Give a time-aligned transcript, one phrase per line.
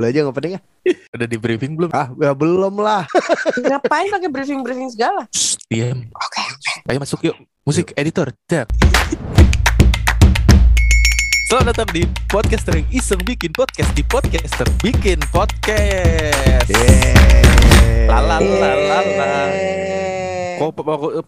[0.00, 0.60] Lu aja nggak penting ya?
[1.20, 1.92] Udah di briefing belum?
[1.92, 3.04] Ah, ya belum lah.
[3.68, 5.28] Ngapain pakai briefing briefing segala?
[5.28, 6.08] Shh, diam.
[6.16, 6.72] Oke oke.
[6.88, 7.36] Ayo masuk yuk.
[7.68, 8.32] Musik editor.
[8.48, 8.72] Dak.
[11.52, 16.72] Selamat datang di podcaster yang iseng bikin podcast di podcaster bikin podcast.
[16.72, 18.08] Yeay.
[18.08, 19.32] Lala, lala, lala.
[19.52, 19.80] Yeay.
[19.84, 19.89] Kok
[20.60, 20.76] Kok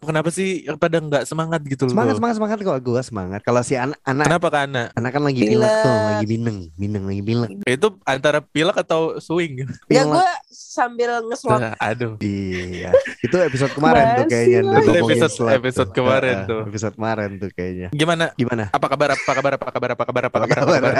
[0.05, 1.97] kenapa sih pada nggak semangat gitu loh?
[1.97, 3.41] Semangat, semangat, semangat kok gue semangat.
[3.41, 4.87] Kalau si anak, anak kenapa kan anak?
[4.93, 5.73] Anak kan lagi pilek.
[5.81, 7.51] tuh, lagi mineng mineng lagi pilek.
[7.65, 9.65] Itu antara pilek atau swing?
[9.89, 11.65] Ya gue sambil ngeslot.
[11.65, 12.21] Nah, aduh.
[12.21, 12.93] Iya.
[13.25, 14.61] Itu episode kemarin tuh kayaknya.
[14.85, 15.97] Itu episode episode tuh.
[15.97, 16.63] kemarin tuh.
[16.69, 17.89] Episode kemarin tuh kayaknya.
[17.97, 18.37] Gimana?
[18.37, 18.69] Gimana?
[18.69, 19.17] Apa kabar?
[19.17, 19.53] Apa kabar?
[19.57, 19.91] Apa kabar?
[19.97, 20.23] Apa kabar?
[20.29, 20.59] Apa kabar?
[20.61, 20.93] Apa kabar?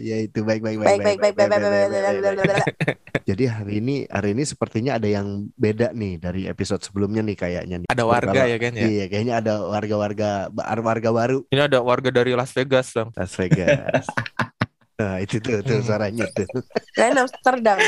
[0.00, 2.96] Ya itu baik baik baik baik baik baik baik.
[3.26, 7.64] Jadi hari ini hari ini sepertinya ada yang beda nih dari episode sebelumnya nih kayak
[7.66, 7.88] kayaknya nih.
[7.90, 8.86] Ada warga ya kan ya?
[8.86, 13.10] Iya, kayaknya ada warga-warga warga baru Ini ada warga dari Las Vegas, Bang.
[13.18, 14.06] Las Vegas.
[15.02, 16.46] nah, itu tuh, tuh suaranya tuh.
[16.94, 17.78] Kalian Amsterdam.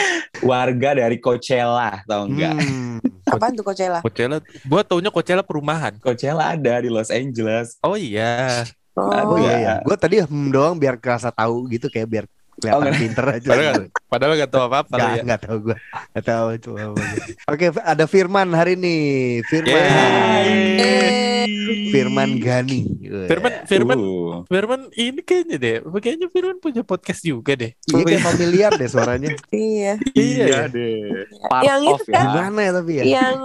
[0.42, 2.98] warga dari Coachella tau enggak Hmm.
[3.29, 4.01] Apaan tuh Coachella?
[4.02, 5.95] Coachella, gua taunya Coachella perumahan.
[6.02, 8.66] Coachella ada di Los Angeles Oh iya.
[8.98, 9.74] Oh Oh, iya, iya.
[9.87, 12.24] gue tadi hmm doang biar kerasa tahu gitu kayak biir
[12.59, 12.98] kelihatan Oh, enggak.
[12.98, 13.48] pinter aja.
[13.48, 13.74] Padahal
[14.09, 15.23] Padahal gak tahu apa-apa Gak, lah ya.
[15.23, 15.76] nggak tahu gue.
[16.10, 17.02] Gak tahu itu apa.
[17.46, 18.96] Oke, ada Firman hari ini.
[19.45, 20.45] Firman.
[20.76, 21.45] Eh,
[21.90, 22.80] Firman Gani.
[23.26, 25.76] Firman, Firman, Uh, Firman ini kayaknya deh.
[25.95, 27.73] Kayaknya Firman punya podcast juga deh.
[27.86, 29.30] Iya kayak familiar deh suaranya.
[29.48, 29.92] Iya.
[30.12, 30.66] Iya.
[30.66, 32.14] deh Part Yang itu ya.
[32.14, 32.24] kan.
[32.26, 33.04] Gimana ya tapi ya?
[33.04, 33.36] Yang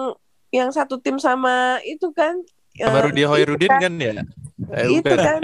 [0.49, 1.53] yang satu tim sama
[1.83, 2.39] itu kan.
[2.73, 4.13] Sama eh, Rudi itu Hoirudin kan, kan ya?
[4.73, 5.17] Eh, Itu bukan.
[5.19, 5.41] kan.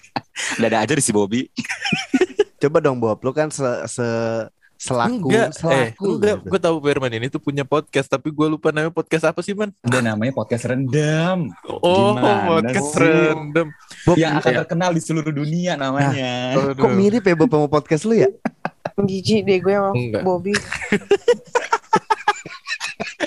[0.62, 1.44] Dada aja di si Bobby
[2.62, 4.46] Coba dong Bob, lu kan se, se-
[4.76, 6.04] selaku Enggak, eh, selaku.
[6.12, 6.36] enggak.
[6.38, 6.48] gitu.
[6.48, 9.70] Gue tahu Firman ini tuh punya podcast, tapi gue lupa namanya podcast apa sih, man?
[9.80, 12.98] Ada namanya podcast rendam Oh, Gimana podcast sih?
[12.98, 13.66] random.
[14.04, 14.58] Bob, Yang akan Iya.
[14.60, 18.30] terkenal di seluruh dunia namanya kok mirip ya Bob sama podcast lu ya?
[19.06, 20.22] Jijik deh gue sama Enggak.
[20.22, 20.54] Bobby.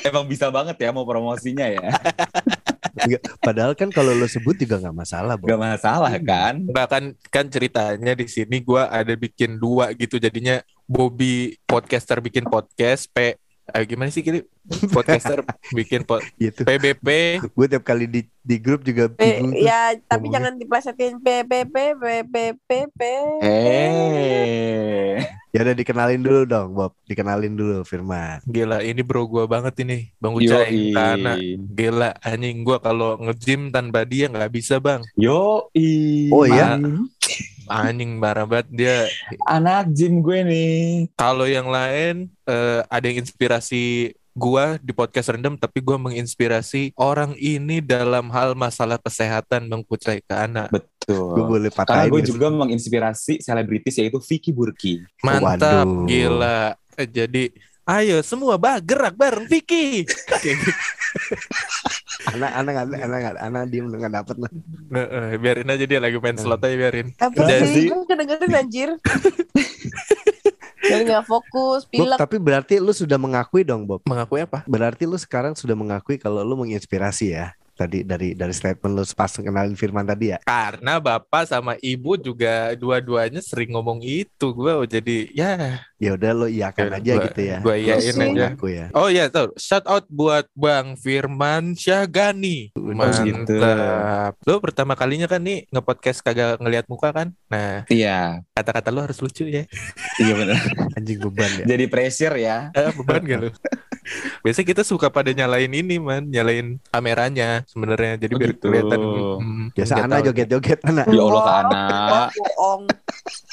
[0.05, 1.89] Emang bisa banget ya mau promosinya ya
[3.05, 5.47] Enggak, Padahal kan kalau lu sebut juga nggak masalah, Bob.
[5.47, 10.59] Gak masalah kan Enggak kan kan ceritanya di sini gua ada bikin dua gitu jadinya
[10.85, 14.45] Bobby podcaster bikin podcast P eh, gimana sih kiri
[14.89, 15.41] podcaster
[15.77, 16.61] bikin pod, Gitu.
[16.61, 19.57] PBP Gue tiap kali di di grup juga P, tuh.
[19.57, 20.33] ya tapi ngomongnya.
[20.37, 23.01] jangan diplesetin P P P P P P P.
[23.41, 25.17] Eh
[25.55, 26.91] Ya udah dikenalin dulu dong, Bob.
[27.07, 28.43] Dikenalin dulu Firman.
[28.43, 30.11] gila ini bro gua banget ini.
[30.19, 30.91] Bang Ucai Yoi.
[30.91, 31.39] Tana.
[31.71, 34.99] Gila anjing gua kalau nge-gym tanpa dia nggak bisa bang.
[35.15, 36.75] Yoi Oh, iya?
[37.71, 38.97] anjing parah banget dia.
[39.47, 41.07] Anak gym gue nih.
[41.15, 47.33] Kalau yang lain eh, ada yang inspirasi gua di podcast rendam tapi gua menginspirasi orang
[47.35, 52.11] ini dalam hal masalah kesehatan Bang Pucai ke anak Gue Betul boleh Karena patahin.
[52.11, 56.03] gue juga menginspirasi selebritis yaitu Vicky Burki mantap Waduh.
[56.03, 57.53] gila Eh, jadi
[57.85, 60.01] ayo semua bah gerak bareng Vicky
[62.25, 64.51] anak anak anak anak anak, anak diem nggak dapet lah.
[64.89, 65.05] Nah,
[65.37, 67.85] biarin aja dia lagi main slot aja biarin Apa Jadi- sih?
[67.87, 68.89] Gue kedengerin anjir.
[70.85, 72.17] Jadi nggak fokus, Bob, pilek.
[72.17, 74.05] tapi berarti lu sudah mengakui dong, Bob.
[74.05, 77.57] mengakui apa Berarti lu sekarang sudah mengakui kalau lu menginspirasi ya.
[77.75, 80.39] Tadi dari dari statement lu pas kenalin Firman tadi ya.
[80.41, 85.51] karena bapak sama ibu juga dua-duanya sering ngomong itu gue jadi ya
[85.95, 87.57] Ya udah lu iyakan Ya, aja gua- gitu ya.
[87.59, 88.47] gua iyain Lu aja.
[88.65, 88.85] ya.
[88.91, 92.75] Oh iya tuh, shout out buat Bang Firman Syahgani.
[92.75, 93.55] gitu.
[93.55, 94.35] Mantap.
[94.43, 97.31] Lu pertama kalinya kan nih nge-podcast kagak ngelihat muka kan?
[97.47, 99.63] Nah, Iya kata-kata lu harus lucu ya.
[100.15, 100.59] Iya benar
[100.93, 101.65] Anjing beban ya.
[101.65, 103.49] Jadi pressure ya Eh, beban gak lu?
[104.43, 108.17] Biasanya kita suka pada nyalain ini man, nyalain kameranya sebenarnya.
[108.17, 108.65] Jadi Oh, biar gitu.
[108.65, 108.99] kelihatan.
[109.37, 111.05] hmm, Biasa anak joget-joget anak.
[111.07, 112.81] Ya Allah ke anak bohong.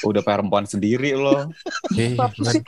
[0.05, 1.49] Udah perempuan sendiri loh
[1.97, 2.33] man.
[2.49, 2.63] sih?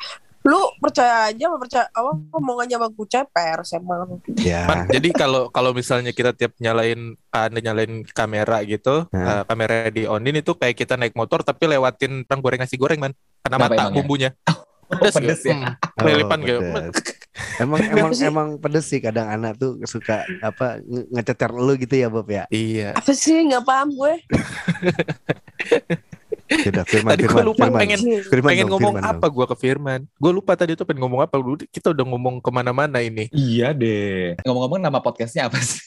[0.45, 4.21] Lu percaya aja apa percaya apa omongannya Bang Kucai pers emang.
[4.37, 4.65] Ya.
[4.65, 9.41] Man, jadi kalau kalau misalnya kita tiap nyalain anda nyalain kamera gitu, Nah.
[9.41, 13.01] eh, kamera di onin itu kayak kita naik motor tapi lewatin orang goreng nasi goreng
[13.01, 13.17] man.
[13.41, 13.97] Karena Kenapa mata emangnya?
[13.97, 14.31] bumbunya.
[14.85, 15.57] Oh, Pedes, pedes ya?
[15.57, 15.69] ya?
[15.97, 16.61] Hmm, lilipan Oh, gitu.
[17.59, 22.07] Emang emang emang pedes sih kadang anak tuh suka apa nge- ngececer lu gitu ya
[22.07, 22.47] Bob ya.
[22.49, 22.95] Iya.
[22.95, 24.15] Apa sih nggak paham gue?
[26.47, 27.81] Sudah Firman Tadi gue lupa Firman.
[27.81, 30.01] pengen Firman pengen dong, ngomong Firman apa gue ke Firman.
[30.15, 31.35] Gue lupa tadi tuh pengen ngomong apa.
[31.35, 33.27] Dulu kita udah ngomong ke mana-mana ini.
[33.31, 35.83] Iya deh Ngomong-ngomong nama podcastnya apa sih?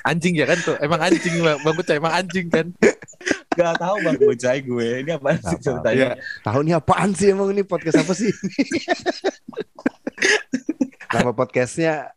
[0.00, 0.76] Anjing ya kan tuh.
[0.80, 1.60] Emang anjing bang.
[1.92, 2.66] Emang anjing kan.
[3.54, 6.06] Gak tahu bang Bocai gue Ini apa sih ceritanya?
[6.14, 6.20] Dong.
[6.42, 8.30] Tahu nih apaan sih emang ini podcast apa sih?
[11.14, 12.10] Nama podcastnya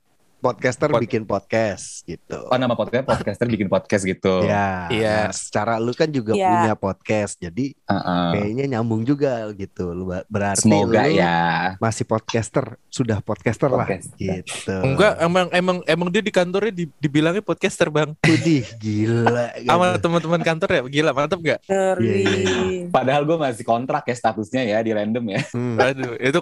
[0.48, 2.40] podcaster Pod- bikin podcast gitu.
[2.48, 4.48] Oh nama podcast podcaster bikin podcast gitu.
[4.48, 5.16] Ya, Iya.
[5.28, 6.48] nah, secara lu kan juga Iya.
[6.48, 8.28] punya podcast, jadi Heeh.
[8.32, 9.92] kayaknya nyambung juga gitu.
[9.92, 11.76] Lu berarti Semoga lu ya.
[11.78, 14.16] masih podcaster, sudah podcaster lah Podcaster.
[14.16, 14.76] gitu.
[14.80, 18.16] Enggak, emang emang emang dia di kantornya di- dibilangnya podcaster bang.
[18.24, 19.52] Widih, gila.
[19.68, 20.08] Sama gitu.
[20.08, 21.60] teman-teman kantor ya, gila mantap nggak?
[21.68, 22.08] Ngeri.
[22.08, 25.42] Iya, iya, Padahal gue masih kontrak ya statusnya ya di random ya.
[25.52, 25.76] Hmm.
[25.76, 26.40] Aduh, itu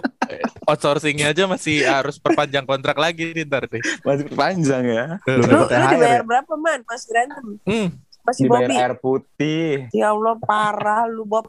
[0.64, 3.82] outsourcingnya aja masih harus perpanjang kontrak lagi nih ntar nih.
[4.02, 5.06] Masih panjang ya.
[5.24, 6.26] Lu Lu, dibayar ya?
[6.26, 6.80] berapa man?
[6.84, 7.46] Mas Random?
[7.62, 7.88] Hmm,
[8.26, 8.76] Masih Dibayar Bobby?
[8.76, 9.70] air putih.
[9.94, 11.46] Ya Allah parah lu Bob.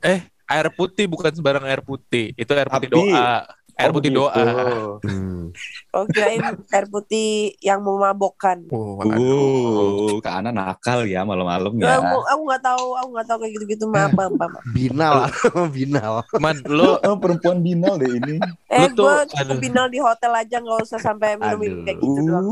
[0.47, 2.95] air putih bukan sembarang air putih, itu air putih Api.
[3.11, 3.43] doa.
[3.77, 4.25] Air Oh, putih begitu.
[4.25, 4.43] doa.
[4.99, 5.53] Hmm.
[5.91, 7.29] Oh kirain air putih
[7.59, 8.65] yang memabokkan.
[8.67, 9.21] Oh, aduh.
[10.11, 11.97] Uh, Kak Ana nakal ya malam-malam Ya.
[11.99, 14.51] Aku, aku nggak tahu, aku nggak tahu kayak gitu-gitu maaf, maaf, maaf.
[14.67, 15.29] Binal,
[15.77, 16.13] binal.
[16.35, 18.41] Man, lu Oh, perempuan binal deh ini.
[18.67, 19.57] Eh, Lu tuh- gue aduh.
[19.57, 22.47] binal di hotel aja nggak usah sampai minum kayak gitu doang.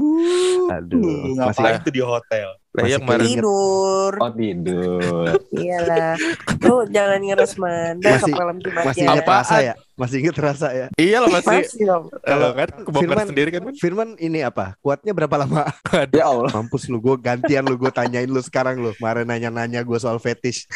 [0.71, 1.01] Aduh,
[1.36, 2.48] ngapain masih- tuh di hotel?
[2.75, 3.38] Lah ya Masih kemarin keinget.
[3.39, 4.12] Tidur.
[4.19, 5.31] Oh tidur.
[5.63, 6.13] Iyalah.
[6.62, 7.94] Lu jangan ngeres man.
[7.98, 9.07] Besok Masih- malam Jumat Masih ya.
[9.10, 9.39] inget Apaan?
[9.39, 9.74] rasa ya?
[9.95, 10.88] Masih inget rasa ya?
[11.00, 11.88] iya lah masih Masih
[12.19, 13.75] kalau kan kebongkar Firman- sendiri kan Man?
[13.80, 14.75] Firman ini apa?
[14.83, 15.72] Kuatnya berapa lama?
[16.12, 16.51] ya Allah.
[16.51, 18.92] Mampus lu, gue gantian lu, gue tanyain lu sekarang lu.
[18.92, 20.68] Kemarin nanya-nanya gue soal fetish.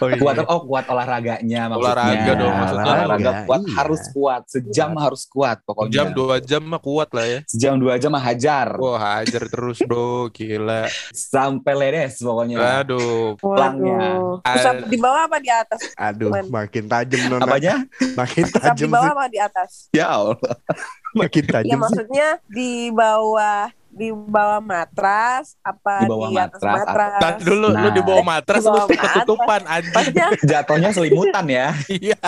[0.00, 0.16] Oh, iya.
[0.16, 1.92] Kuat oh kuat olahraganya maksudnya.
[1.92, 2.84] Olahraga dong, maksudnya.
[2.88, 3.72] Olahraga kuat Iya.
[3.76, 4.42] harus kuat.
[4.48, 5.92] Sejam harus kuat pokoknya.
[5.92, 7.38] jam dua jam mah kuat lah ya.
[7.44, 8.80] Sejam dua jam mah hajar.
[8.80, 10.69] Wah hajar terus bro, gila.
[11.10, 12.56] Sampai ledes pokoknya.
[12.80, 14.40] Aduh, Pelangnya.
[14.42, 15.80] Pusat di bawah apa di atas?
[15.94, 16.44] Aduh, Man.
[16.48, 17.44] makin tajam nona.
[17.44, 17.74] Apanya?
[18.20, 19.70] Makin Pusat tajam di bawah apa di atas?
[19.90, 20.38] Ya Allah.
[21.20, 21.78] Makin tajam sih.
[21.78, 27.18] maksudnya di bawah di bawah matras apa Di bawah atas matras, matras?
[27.18, 27.90] Nah, dulu lu Nah.
[27.90, 30.14] di bawah matras Di bawah lu ketutupan anjing.
[30.46, 31.74] Jatuhnya selimutan ya.
[31.90, 32.18] Iya.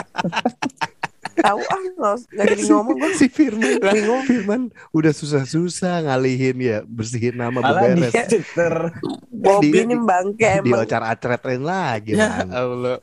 [1.34, 3.10] Tahu ah nggak nggak jadi ngomong gue.
[3.14, 3.72] si Firman,
[4.22, 8.12] Firman udah susah-susah ngalihin ya, bersihin nama Malah beberes.
[8.12, 8.74] dia ter.
[9.28, 10.82] Bobby Di- ini bangke Di emang.
[10.82, 12.48] ocar acretin lagi, Ya man.
[12.50, 12.96] Allah.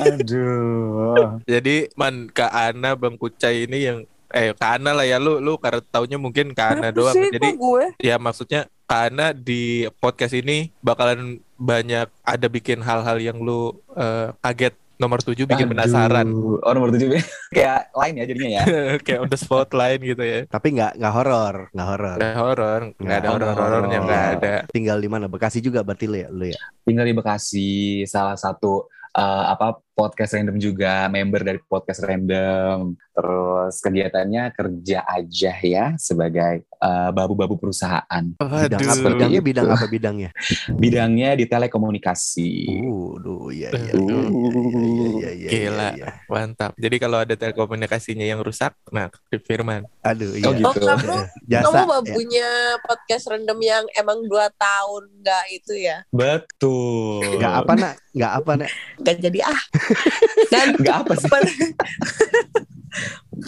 [0.00, 1.38] Aduh.
[1.44, 3.98] Jadi man Kak Ana Bang Kucai ini yang
[4.28, 7.14] eh Kak Ana lah ya lu lu karena taunya mungkin Kak Ana Kenapa doang.
[7.14, 7.84] sih Jadi gue?
[8.00, 9.62] ya maksudnya Kak Ana di
[9.96, 15.72] podcast ini bakalan banyak ada bikin hal-hal yang lu eh, kaget nomor 7 bikin Aduh.
[15.74, 16.26] penasaran.
[16.62, 17.18] Oh nomor tujuh
[17.56, 18.62] kayak lain ya jadinya ya.
[19.04, 20.40] Kayak on the spotlight gitu ya.
[20.46, 22.16] Tapi nggak nggak horor, nggak horor.
[22.18, 23.82] Ada horor, nggak ada Nggak horor.
[23.90, 24.54] nggak ada.
[24.70, 25.26] Tinggal di mana?
[25.26, 26.58] Bekasi juga berarti lu ya, lu ya.
[26.82, 27.70] Tinggal di Bekasi,
[28.06, 32.98] salah satu eh, apa podcast random juga, member dari podcast random.
[33.14, 38.24] Terus kegiatannya kerja aja ya sebagai eh, babu-babu perusahaan.
[38.34, 38.90] Bidang apa?
[38.90, 39.14] Waduh.
[39.14, 40.30] Bidangnya bidang apa bidangnya?
[40.82, 42.50] Bidangnya di telekomunikasi.
[42.82, 43.94] Uh, duh, iya iya.
[43.94, 44.18] Aduh.
[44.18, 45.88] iya, iya, iya, Gila.
[45.94, 46.10] iya, iya.
[46.26, 46.74] Mantap.
[46.74, 49.06] Jadi kalau ada telekomunikasinya yang rusak, nah
[49.46, 49.86] Firman.
[50.02, 50.50] Aduh, iya.
[50.50, 50.66] Oh, gitu.
[50.66, 51.14] Oh kamu
[51.46, 51.70] Jasa.
[51.70, 52.14] kamu ya.
[52.18, 52.48] punya
[52.82, 56.02] podcast random yang emang dua tahun nggak itu ya?
[56.10, 57.38] Betul.
[57.38, 57.94] Nggak apa nak?
[58.10, 58.70] Nggak apa nak?
[58.98, 59.60] Nggak jadi ah.
[60.52, 61.28] Dan Nggak apa sih?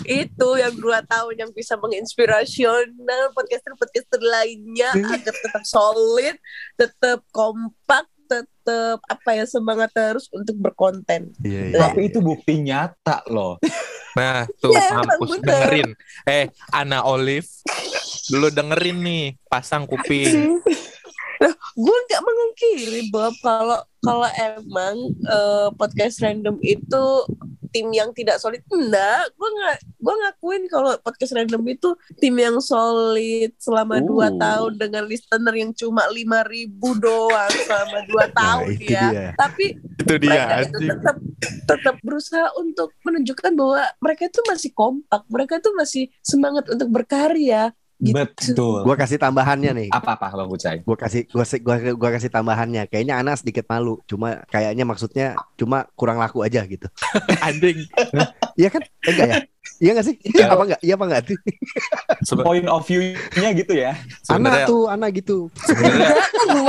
[0.06, 6.34] itu yang dua tahun yang bisa menginspirasional podcaster-podcaster lainnya agar tetap solid,
[6.74, 11.30] tetap kompak, tetap apa ya semangat terus untuk berkonten.
[11.42, 11.78] Iya, iya.
[11.78, 13.62] Tapi itu bukti nyata loh.
[14.18, 15.46] Nah, tuh emang mampus bener.
[15.46, 15.90] dengerin.
[16.26, 16.44] Eh,
[16.74, 17.46] Ana Olive,
[18.32, 20.58] dulu dengerin nih, pasang kuping.
[21.76, 27.04] Gue nggak mengungkiri Bob kalau kalau emang eh, podcast random itu
[27.68, 32.56] tim yang tidak solid enggak gue nggak gue ngakuin kalau podcast random itu tim yang
[32.56, 34.38] solid selama dua Uh.
[34.38, 39.30] tahun dengan listener yang cuma lima ribu doang selama dua Nah, tahun itu ya dia.
[39.36, 41.16] tapi Itu dia mereka itu tetap
[41.66, 47.74] tetap berusaha untuk menunjukkan bahwa mereka itu masih kompak mereka itu masih semangat untuk berkarya
[47.96, 48.16] gitu.
[48.16, 48.78] Betul.
[48.84, 49.88] Gua kasih tambahannya nih.
[49.88, 50.84] Apa-apa Bang Ucai?
[50.84, 52.86] Gua kasih gua, gua gua kasih tambahannya.
[52.86, 54.00] Kayaknya Ana sedikit malu.
[54.04, 55.26] Cuma kayaknya maksudnya
[55.56, 56.86] cuma kurang laku aja gitu.
[57.46, 57.88] Anjing.
[58.56, 58.82] Iya kan?
[58.84, 59.36] Eh, Enggak ya?
[59.76, 60.16] Iya enggak sih?
[60.24, 60.80] Iya apa enggak?
[60.80, 61.22] Iya apa enggak?
[62.24, 63.92] Sebe- Point of view-nya gitu ya.
[64.24, 65.38] Sebenarnya Ana tuh, Ana gitu.
[65.60, 66.16] sebenarnya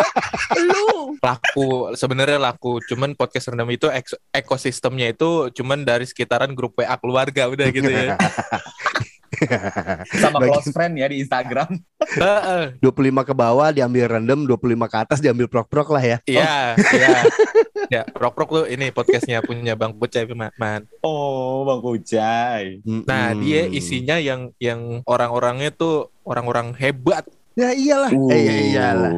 [0.68, 2.84] lu laku, sebenarnya laku.
[2.84, 3.88] Cuman podcast rendam itu
[4.34, 8.18] ekosistemnya itu cuman dari sekitaran grup WA keluarga udah gitu ya.
[10.24, 11.70] Sama close friend ya di Instagram.
[12.22, 12.80] Heeh.
[12.82, 16.18] 25 ke bawah diambil random, 25 ke atas diambil prok-prok lah ya.
[16.26, 17.18] Iya, iya.
[17.88, 20.28] Ya, prok-prok lu ini podcastnya punya Bang Kucai
[20.60, 20.90] Man.
[21.06, 22.84] Oh, Bang Ucai.
[22.84, 23.44] Nah, Mm-mm.
[23.46, 27.24] dia isinya yang yang orang-orangnya tuh orang-orang hebat
[27.58, 28.12] Ya iyalah.
[28.30, 29.14] Eh, ya iyalah.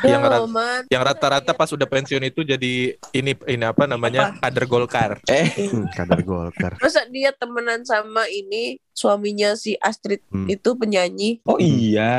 [0.00, 0.82] Yang Ya, rat- Man.
[0.88, 2.72] yang rata-rata pas udah pensiun itu jadi
[3.12, 5.20] ini ini apa namanya kader Golkar.
[5.26, 6.80] Eh, Hmm, kadar Golkar.
[6.80, 10.44] Masa dia temenan sama ini suaminya si Astrid Hmm.
[10.46, 11.44] itu penyanyi.
[11.44, 12.16] Oh iya.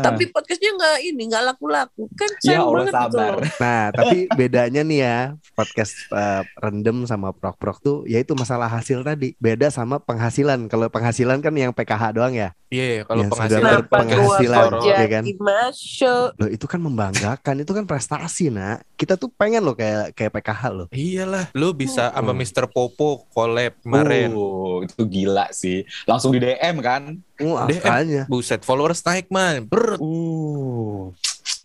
[0.00, 3.30] Tapi podcastnya nggak ini nggak laku-laku kan ya Allah banget gitu sabar.
[3.32, 3.42] loh.
[3.56, 5.18] Nah, tapi bedanya nih ya
[5.54, 9.38] podcast eh, random sama prok-prok tuh yaitu masalah hasil tadi.
[9.38, 10.66] Beda sama penghasilan.
[10.66, 12.52] Kalau penghasilan kan yang PKH doang ya.
[12.70, 15.22] Iya, kalau Ya, penghasilan gua penghasilan, ya kan?
[15.22, 16.28] masuk?
[16.34, 18.82] Loh itu kan membanggakan, itu kan prestasi, Nak.
[18.94, 20.86] Kita tuh pengen loh kayak kayak PKH loh.
[20.90, 22.38] Iyalah, lu bisa sama Hmm.
[22.38, 22.64] Mr.
[22.66, 24.30] Popo collab kemarin.
[24.30, 25.82] Oh, itu gila sih.
[26.04, 27.16] Langsung di DM kan?
[27.38, 27.78] Oh, DM.
[27.78, 28.22] makanya.
[28.26, 29.64] Buset, followers naik man.
[29.64, 29.96] Brr.
[29.96, 31.12] Uh.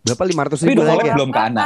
[0.01, 1.15] Berapa 500 Tapi ribu udah ya?
[1.17, 1.65] belum ke anak?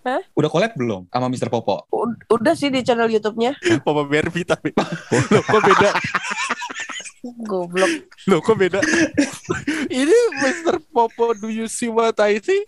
[0.00, 0.22] Hah?
[0.32, 1.52] Udah collab belum sama Mr.
[1.52, 1.84] Popo?
[1.90, 3.52] U- Udah sih di channel YouTube-nya.
[3.84, 4.72] Papa Barbie tapi.
[5.32, 5.90] Loh, kok beda?
[7.22, 7.90] Goblok.
[8.30, 8.78] Loh, kok beda?
[10.00, 10.78] Ini Mr.
[10.92, 12.62] Popo, do you see what I see?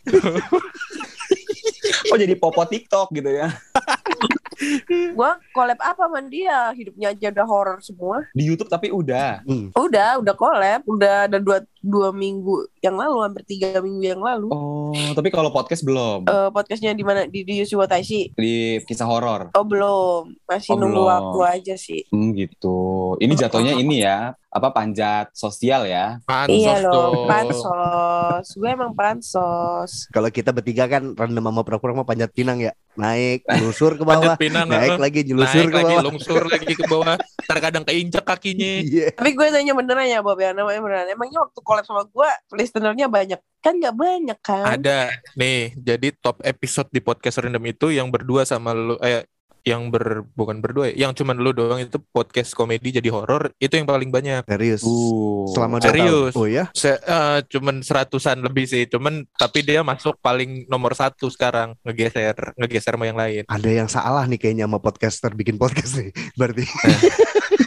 [2.10, 3.48] Oh jadi Popo TikTok gitu ya?
[5.16, 6.68] Gua collab apa man dia?
[6.76, 8.28] Hidupnya aja udah horor semua.
[8.36, 9.40] Di YouTube tapi udah.
[9.48, 9.72] Hmm.
[9.72, 10.84] Udah, udah collab.
[10.84, 14.48] Udah ada dua, dua minggu yang lalu, hampir tiga minggu yang lalu.
[14.48, 16.24] Oh, tapi kalau podcast belum?
[16.24, 17.24] Eh, podcastnya di mana?
[17.24, 18.32] Di, di Yusu Watashi.
[18.32, 19.48] Di kisah horor.
[19.52, 21.08] Oh belum, masih Oh, nunggu belum.
[21.08, 22.04] waktu aja sih.
[22.08, 23.16] Hmm, gitu.
[23.16, 26.20] Ini jatuhnya ini ya, apa panjat sosial ya?
[26.24, 28.46] Pansos iya loh, pansos.
[28.54, 30.08] Gue emang pansos.
[30.10, 32.72] Kalau kita bertiga kan random sama prok-prok mau panjat pinang ya.
[32.90, 36.04] Naik, nyusur ke bawah, pinang, naik lagi, naik ke lagi, bawah.
[36.04, 37.16] lungsur lagi ke bawah.
[37.46, 38.68] Terkadang keinjak kakinya.
[38.90, 39.14] Iya.
[39.14, 41.06] Tapi gue nanya beneran ya Bob ya, namanya beneran.
[41.08, 43.38] Emangnya waktu collab sama gue, listenernya banyak?
[43.62, 44.74] Kan nggak banyak kan?
[44.74, 49.22] Ada nih, jadi top episode di podcast random itu yang berdua sama lu eh
[49.66, 53.72] yang ber bukan berdua ya, yang cuman lu doang itu podcast komedi jadi horor itu
[53.76, 54.44] yang paling banyak.
[54.46, 54.82] Serius.
[54.82, 55.46] Uh.
[55.52, 56.32] Selama Serius.
[56.34, 56.40] tahun.
[56.40, 56.64] Oh ya?
[56.72, 62.56] Se eh, cuman seratusan lebih sih, cuman tapi dia masuk paling nomor satu sekarang ngegeser
[62.56, 63.42] ngegeser sama yang lain.
[63.48, 66.10] Ada yang salah nih kayaknya sama podcaster bikin podcast nih.
[66.38, 66.64] Berarti.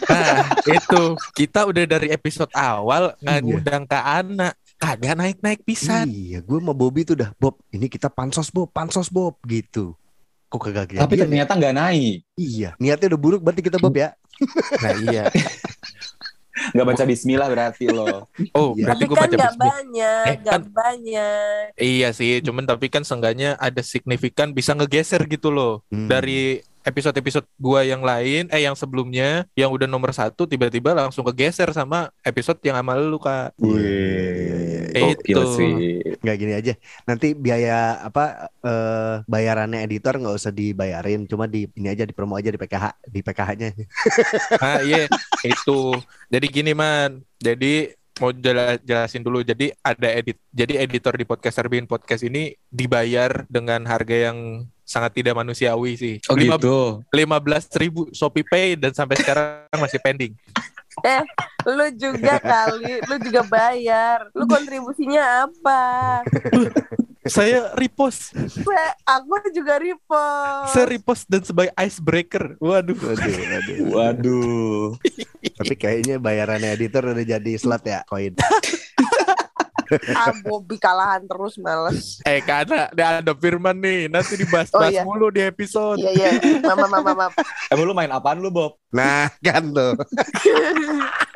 [0.10, 3.42] Nah itu kita udah dari episode awal Iya.
[3.42, 6.12] ngundang ke anak kagak naik naik pisan.
[6.12, 9.96] Iya, gue sama Bobby tuh udah Bob, ini kita pansos Bob, pansos Bob gitu.
[10.54, 11.22] Kok kagak Tapi ya?
[11.26, 12.18] ternyata nggak naik.
[12.36, 14.14] Iya, niatnya udah buruk berarti kita Bob ya.
[14.78, 15.24] Nah iya.
[16.54, 18.30] Nggak baca bismillah berarti loh.
[18.54, 18.86] Oh Iya.
[18.88, 19.74] berarti gue kan baca nggak bismillah.
[19.74, 21.64] banyak, Eh, nggak kan- banyak.
[21.76, 26.06] Iya sih, cuman tapi kan seenggaknya ada signifikan bisa ngegeser gitu loh Hmm.
[26.06, 31.72] dari episode-episode gua yang lain, eh yang sebelumnya yang udah nomor satu tiba-tiba langsung kegeser
[31.72, 33.58] sama episode yang sama lu kak.
[33.58, 34.73] Iya.
[34.94, 35.42] Gokil Itu.
[35.58, 35.72] sih.
[36.22, 36.74] Nggak gini aja.
[37.10, 42.38] Nanti biaya apa eh, bayarannya editor nggak usah dibayarin, cuma di ini aja di promo
[42.38, 43.70] aja di PKH, di PKH-nya.
[44.64, 45.10] Ah iya
[45.44, 45.80] itu.
[46.30, 49.42] Jadi gini man, jadi mau jela- jelasin dulu.
[49.42, 55.16] Jadi ada edit, jadi editor di podcast Arbin podcast ini dibayar dengan harga yang sangat
[55.16, 56.16] tidak manusiawi sih.
[56.30, 57.02] Oh Lima- gitu.
[57.10, 60.34] 15 ribu Shopee Pay dan sampai sekarang masih pending.
[61.04, 61.24] Eh,
[61.66, 64.30] lu juga kali, lu juga bayar.
[64.32, 65.82] Lu kontribusinya apa?
[67.24, 70.70] Saya repost, Se- Aku juga repost.
[70.70, 72.60] saya repost dan sebagai icebreaker.
[72.60, 72.94] Waduh.
[72.94, 73.78] Waduh, waduh.
[73.90, 74.84] Waduh.
[75.56, 78.36] Tapi kayaknya bayarannya editor udah jadi slot ya, koin.
[80.20, 82.20] Ah, Bobby kalahan terus males.
[82.24, 85.04] Eh karena ada, ada Firman nih, nanti dibahas-bahas Oh, iya.
[85.04, 85.98] mulu di episode.
[86.00, 86.30] Iya, iya.
[86.64, 87.42] Mama, mama, mama.
[87.70, 88.78] Emang lu main apaan lu Bob?
[88.90, 89.94] Nah, kan tuh.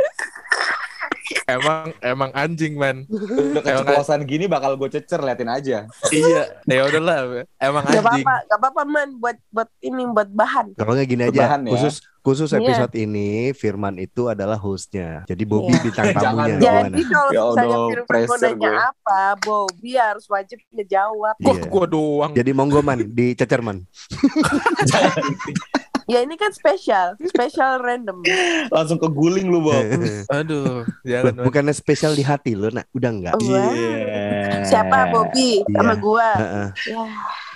[1.48, 3.08] Emang emang anjing man.
[3.08, 5.88] Udah keceplosan gini bakal gue cecer liatin aja.
[6.12, 6.44] iya.
[6.62, 8.04] Ya udahlah, emang Gak anjing.
[8.04, 10.76] apa-apa, gak apa-apa man buat buat ini buat bahan.
[10.76, 11.72] Kalau nggak gini aja, Berbahan ya.
[11.72, 12.60] khusus khusus Iya.
[12.60, 15.24] episode ini Firman itu adalah hostnya.
[15.24, 15.82] Jadi Bobby Iya.
[15.82, 16.60] bintang Jangan tamunya.
[16.84, 18.76] Jadi kalau Ya misalnya Firman mau nanya gue.
[18.84, 21.36] apa, Bobby harus wajib ngejawab.
[21.40, 21.64] Kok Iya.
[21.66, 22.32] gua doang.
[22.36, 23.88] Jadi monggo man, dicecer man.
[26.08, 28.24] Ya ini kan spesial, spesial random.
[28.72, 29.84] Langsung keguling lu Bob.
[30.32, 31.44] Aduh, jangan.
[31.44, 32.88] Bukannya spesial di hati lo, nak.
[32.92, 33.36] Udah enggak.
[33.38, 33.68] Iya.
[34.64, 36.00] Siapa Bobby sama Iya.
[36.00, 36.30] gua?
[36.34, 36.68] Heeh.
[36.88, 37.04] Ya,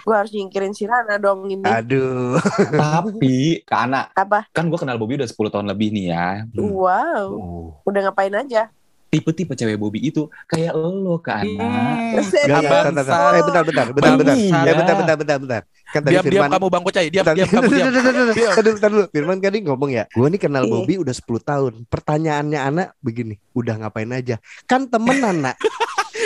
[0.02, 1.64] gua harus nyingkirin si Rana dong ini.
[1.64, 2.44] Aduh.
[2.76, 4.44] Tapi ke anak Apa?
[4.52, 6.44] kan gue kenal Bobby udah 10 tahun lebih nih ya.
[6.46, 6.68] Hmm.
[6.68, 7.68] Wow, Oh.
[7.84, 8.68] udah ngapain aja?
[9.08, 11.60] Tipe-tipe cewek Bobby itu kayak lo ke anak.
[11.60, 12.48] Hmm.
[12.50, 13.32] Abang bentar, bentar.
[13.34, 14.36] Eh, bentar, bentar, bentar, bentar.
[14.36, 14.60] Iya.
[14.62, 15.62] Eh, bentar, bentar, bentar, bentar.
[15.92, 17.90] Kan tadi Diam, diam Firman kamu Bang Kocai, diam, Bentar, diam kamu diam.
[18.32, 18.54] Diam.
[18.56, 19.04] Tadi dulu.
[19.12, 20.72] Firman tadi ngomong ya, gue nih kenal Iya.
[20.72, 21.74] Bobby udah 10 tahun.
[21.86, 24.40] Pertanyaannya anak begini, udah ngapain aja?
[24.64, 25.58] Kan temenan, nak.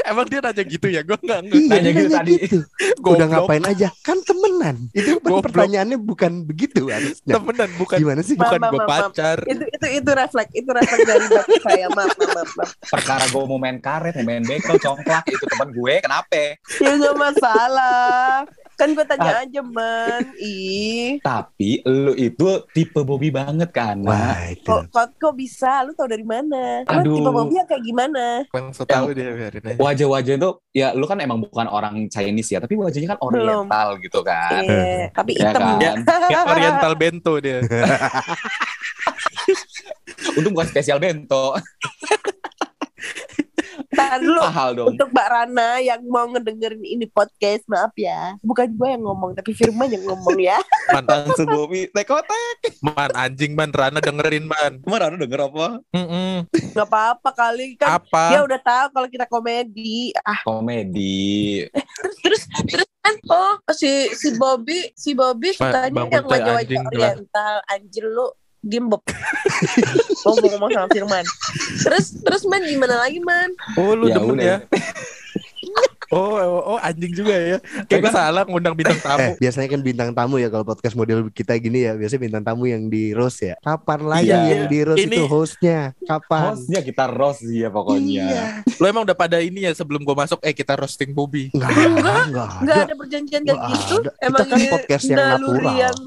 [0.06, 1.02] Emang dia nanya gitu ya?
[1.02, 1.58] Gua enggak enggak.
[1.58, 2.34] Iya, Nanya gitu nanya tadi.
[2.38, 2.58] gitu.
[3.02, 3.88] Udah ngapain aja?
[4.02, 4.76] Kan temenan.
[4.94, 7.34] Itu kan pertanyaannya bukan begitu harusnya.
[7.34, 8.38] Temenan bukan Gimana sih?
[8.38, 8.86] bukan mam.
[8.86, 9.42] pacar.
[9.46, 11.86] Itu itu itu refleks, itu refleks dari bapak saya.
[11.90, 12.70] Maaf, maaf, maaf, maaf.
[12.86, 16.44] Perkara gue mau main karet, mau main bekel, congklak itu teman gue, kenapa?
[16.78, 18.46] Ya nggak masalah.
[18.76, 20.36] Kan gue tanya aja man.
[20.36, 21.24] Ih.
[21.24, 24.04] Tapi lu itu tipe Bobby banget kan?
[24.04, 24.68] Wah itu.
[24.68, 25.84] Kok, kok, kok bisa?
[25.84, 26.84] Lu tau dari mana?
[27.02, 28.44] Lu tipe Bobby yang kayak gimana?
[28.52, 29.80] Bang so tahu dia biarin aja.
[29.80, 33.64] Wajah-wajah itu ya lu kan emang bukan orang Chinese ya, tapi wajahnya kan Belum.
[33.64, 34.60] oriental gitu kan.
[34.60, 35.62] Iya, tapi Ya hitam.
[35.62, 35.80] kan?
[35.80, 35.92] Ya,
[36.28, 37.60] kayak oriental bento dia.
[40.36, 41.56] Untung bukan spesial bento.
[43.96, 44.42] Ntar dulu.
[44.42, 44.88] Mahal dong.
[44.92, 48.36] Untuk Mbak Rana yang mau ngedengerin ini podcast, maaf ya.
[48.44, 50.60] Bukan gue yang ngomong, tapi Firman yang ngomong ya.
[50.94, 52.78] Man, Langsung Bobby tekotek.
[52.80, 54.78] man anjing man Rana dengerin man.
[54.80, 55.68] Kemarin lu denger apa?
[55.90, 56.46] Mm-mm.
[56.72, 57.98] Gak apa-apa kali kan.
[57.98, 58.24] Apa?
[58.30, 60.14] Dia udah tahu kalau kita komedi.
[60.22, 61.66] Ah, Komedi.
[61.96, 67.56] terus terus terus kan oh si si Bobby si Bobby sukanya bangun yang wajah-wajah oriental
[67.68, 68.28] anjir lu
[68.66, 69.02] gimbep
[70.24, 71.26] oh gue ngomong sama Firman
[71.80, 74.46] terus terus man gimana lagi man Oh lu Ya demen udah.
[74.46, 74.58] ya?
[76.14, 77.58] Oh, oh, oh, anjing juga ya.
[77.86, 79.32] Kayak gue salah ngundang bintang Eh, tamu.
[79.38, 82.86] biasanya kan bintang tamu ya kalau podcast model kita gini ya, biasanya bintang tamu yang
[82.86, 83.58] di roast ya.
[83.60, 84.40] Kapan lagi Iya.
[84.46, 85.80] yang di roast Ini- itu hostnya?
[86.02, 86.42] Kapan?
[86.54, 88.26] Hostnya kita roast ya pokoknya.
[88.26, 88.44] Iya.
[88.78, 91.50] Lo emang udah pada ini ya sebelum gue masuk, eh kita roasting Bobby.
[91.50, 92.86] Enggak, Enggak, enggak nggak ada.
[92.86, 94.10] ada perjanjian kayak gitu ada.
[94.12, 95.76] Kita emang kan ini podcast yang natural.
[95.76, 95.98] yang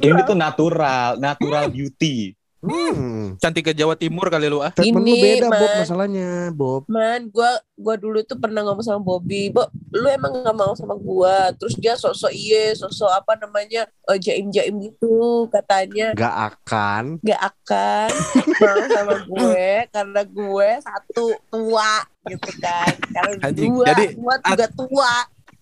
[0.00, 2.32] Ini tuh natural, natural beauty.
[2.60, 3.40] Hmm.
[3.40, 4.68] Cantik ke Jawa Timur kali lu ah.
[4.68, 5.78] Statement lu Ini, beda Bob Man.
[5.80, 6.82] masalahnya Bob.
[6.92, 9.64] Man, gua gua dulu tuh pernah ngomong sama Bobby, Bo,
[9.96, 11.56] lu emang gak mau sama gua.
[11.56, 16.12] Terus dia sosok iye, sosok apa namanya eh, jaim-jaim gitu katanya.
[16.12, 17.16] Gak akan.
[17.24, 18.10] Gak akan
[18.60, 21.92] mau sama gue karena gue satu tua
[22.28, 22.92] gitu kan.
[23.08, 25.14] Karena Anjing, dua, jadi gua juga tua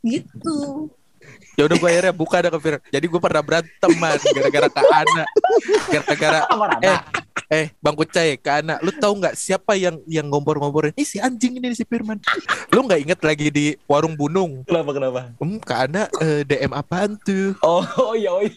[0.02, 0.90] gitu.
[1.58, 2.78] Ya udah gue akhirnya buka ada ke Fir.
[2.86, 5.24] Jadi gue pernah berantem man gara-gara Kak Ana.
[5.90, 6.40] Gara-gara
[6.86, 6.98] eh
[7.48, 10.92] eh Bang Kucai Kak Ana, lu tahu nggak siapa yang yang ngompor-ngomporin?
[10.94, 12.20] Ih si anjing ini si Firman.
[12.68, 14.60] Lu nggak inget lagi di warung Bunung?
[14.62, 15.20] Kenapa kenapa?
[15.36, 17.56] Hmm, Kak Ana eh, DM apaan tuh?
[17.60, 18.52] Oh, oh iya, oh iya.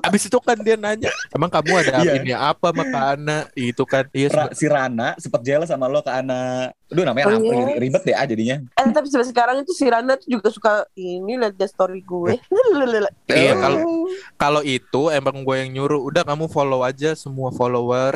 [0.00, 2.16] Abis itu kan dia nanya, emang kamu ada Iya.
[2.16, 3.38] ini apa sama Kak Ana?
[3.52, 6.70] Itu kan, iya Ra- si Rana sempet jealous sama lo ke anak.
[6.86, 7.54] Aduh namanya Oh, apa?
[7.68, 7.78] iya.
[7.78, 8.56] ribet deh ah jadinya.
[8.74, 12.38] Eh tapi sampai sekarang itu si Rana tuh juga suka ini lihat the story gue.
[13.30, 13.60] Iya, Oh.
[13.60, 13.80] kalau
[14.36, 17.54] kalau itu emang gue yang nyuruh, udah kamu follow aja semua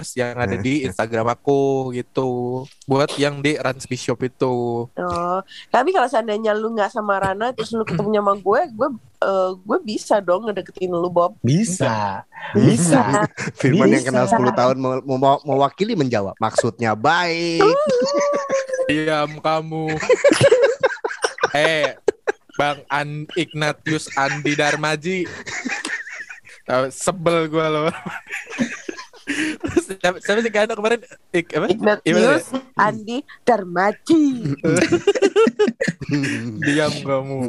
[0.05, 2.63] followers yang ada di Instagram aku gitu.
[2.85, 4.87] Buat yang di Ransby Shop itu.
[4.93, 5.39] Oh,
[5.73, 8.89] tapi kalau seandainya lu nggak sama Rana terus lu ketemu sama gue, gue
[9.25, 11.41] eh, gue bisa dong ngedeketin lu Bob.
[11.41, 13.25] Bisa, bisa.
[13.61, 14.13] Firman yang Bisa.
[14.13, 16.37] kenal 10 tahun mau, mau mewakili menjawab.
[16.37, 17.65] Maksudnya baik.
[18.89, 19.97] Diam kamu.
[21.57, 21.97] eh,
[22.55, 25.25] Bang An Ignatius Andi Darmaji.
[26.65, 27.89] Eh, sebel gue loh.
[29.99, 31.67] Siapa, siapa sih kan kemarin Ik, apa?
[31.67, 34.25] Ignatius Andi Darmaji.
[36.61, 37.41] Diam kamu.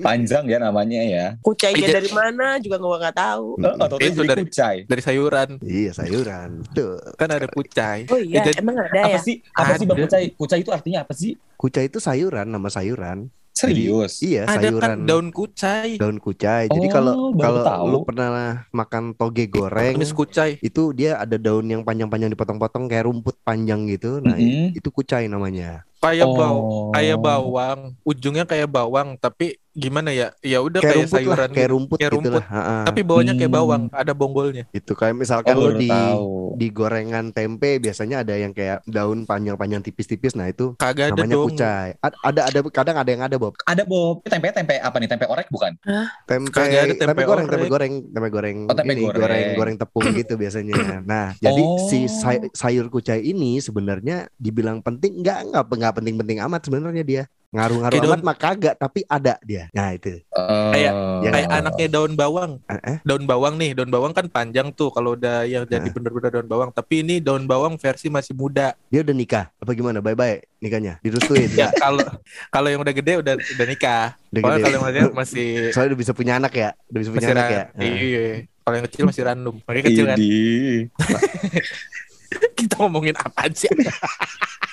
[0.00, 1.26] Panjang ya namanya ya.
[1.40, 3.46] Kucainya dari mana juga gue nggak tahu.
[3.58, 4.76] Oh, atau Itu dari- kucai.
[4.84, 5.48] Dari sayuran.
[5.62, 6.64] iya sayuran.
[6.72, 6.98] Tuh.
[7.14, 8.08] Kan ada kucai.
[8.08, 9.20] Oh iya, Jadi- emang ada Apa ya?
[9.20, 9.36] sih?
[9.52, 10.24] Apa sih bang kucai?
[10.34, 11.36] Kucai itu artinya apa sih?
[11.58, 13.28] Kucai itu sayuran, nama sayuran.
[13.58, 14.12] Serius?
[14.20, 14.80] Iya, Ada sayuran.
[14.80, 15.90] kan daun kucai.
[15.96, 16.64] daun kucai.
[16.66, 17.84] Jadi Oh, kalau kalau tahu.
[17.88, 18.28] lu pernah
[18.70, 20.56] makan toge goreng, Tumis kucai.
[20.60, 24.18] itu dia ada daun yang panjang-panjang dipotong-potong kayak rumput panjang gitu.
[24.18, 24.72] Nah, Mm-mm.
[24.72, 25.82] itu kucai namanya.
[25.98, 26.34] Kayak Oh.
[26.34, 26.58] bau,
[26.92, 27.78] kayak bawang.
[28.02, 30.34] Ujungnya kayak bawang, tapi gimana ya?
[30.42, 31.72] Ya udah Kayak kayak, rumput lah, sayuran kayak gitu.
[31.72, 32.34] rumput Kayak gitu rumput.
[32.34, 32.46] lah.
[32.50, 32.76] Ha-ha.
[32.84, 33.58] Tapi bawahnya kayak Hmm.
[33.58, 34.64] bawang, ada bonggolnya.
[34.70, 36.28] itu kayak misalkan Oh, di tahu.
[36.54, 40.34] di gorengan tempe biasanya ada yang kayak daun panjang-panjang tipis-tipis.
[40.34, 41.46] Nah, itu Kagak ada namanya dong.
[41.48, 41.90] kucai.
[41.98, 43.54] A- Ada ada kadang ada yang ada Bob.
[43.62, 44.20] Ada Bob.
[44.24, 45.06] Tempe tempe apa nih?
[45.06, 45.72] Tempe orek bukan?
[46.24, 47.54] Tempe Kagak ada tempe goreng, orek.
[47.54, 49.20] tempe goreng, tempe goreng Oh, tempe ini goreng.
[49.20, 50.74] goreng goreng tepung gitu biasanya.
[51.02, 51.78] Nah, jadi Oh.
[51.84, 57.22] si say- sayur kucai ini sebenarnya dibilang penting enggak enggak enggak penting-penting amat sebenarnya dia.
[57.48, 59.72] Ngaruh-ngaruh amat mah kagak, tapi ada dia.
[59.72, 60.20] Nah, itu.
[60.28, 61.58] Kayak Ya, Kayak Oh.
[61.58, 62.60] anaknya daun bawang.
[62.68, 62.96] Eh, eh?
[63.02, 65.94] Daun bawang nih, daun bawang kan panjang tuh kalau udah yang jadi Nah.
[65.96, 66.68] bener-bener daun bawang.
[66.70, 68.76] Tapi ini daun bawang versi masih muda.
[68.92, 69.98] Dia udah nikah apa gimana?
[69.98, 71.00] Bye-bye nikahnya.
[71.00, 72.04] Direstuin Ya kalau
[72.52, 74.12] kalau yang udah gede udah udah nikah.
[74.28, 74.64] Udah Kalau gede.
[74.68, 76.70] kalau yang masih masih Soalnya udah bisa punya anak ya.
[76.92, 77.62] Udah bisa punya masih anak ya.
[77.72, 77.84] Nah.
[77.88, 78.24] Iya.
[78.60, 79.54] Kalau yang kecil masih random.
[79.64, 80.16] Makanya kecil kan.
[82.58, 83.70] Kita ngomongin apa sih?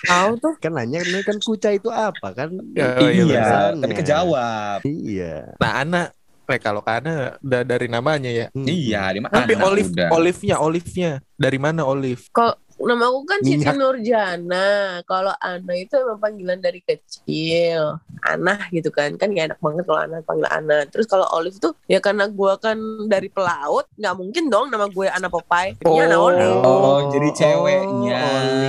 [0.06, 0.54] Tahu tuh.
[0.62, 2.50] Kan nanya ini kan kucai itu apa kan?
[2.76, 3.82] Ya, oh, Iya, bahasannya.
[3.82, 4.80] tapi kejawab.
[4.86, 5.36] Iya.
[5.58, 6.08] Nah, anak
[6.46, 8.54] Eh, kalau karena udah dari namanya ya.
[8.54, 8.70] Hmm.
[8.70, 9.34] Iya, di mana?
[9.34, 10.10] Tapi olive, udah.
[10.14, 12.30] olive-nya, olive-nya dari mana olive?
[12.76, 13.76] Nama aku kan Siti Minyak.
[13.76, 14.68] Nurjana.
[15.04, 17.98] Kalau Ana itu emang panggilan dari kecil.
[18.20, 19.16] Ana gitu kan.
[19.16, 20.84] Kan gak enak banget kalau Ana panggil Ana.
[20.86, 23.88] Terus kalau Olive tuh ya karena gue kan dari pelaut.
[23.96, 25.80] nggak mungkin dong nama gue Ana Popeye.
[25.80, 26.60] Ini Ana Olive.
[26.62, 28.22] Oh, jadi Oh, ceweknya.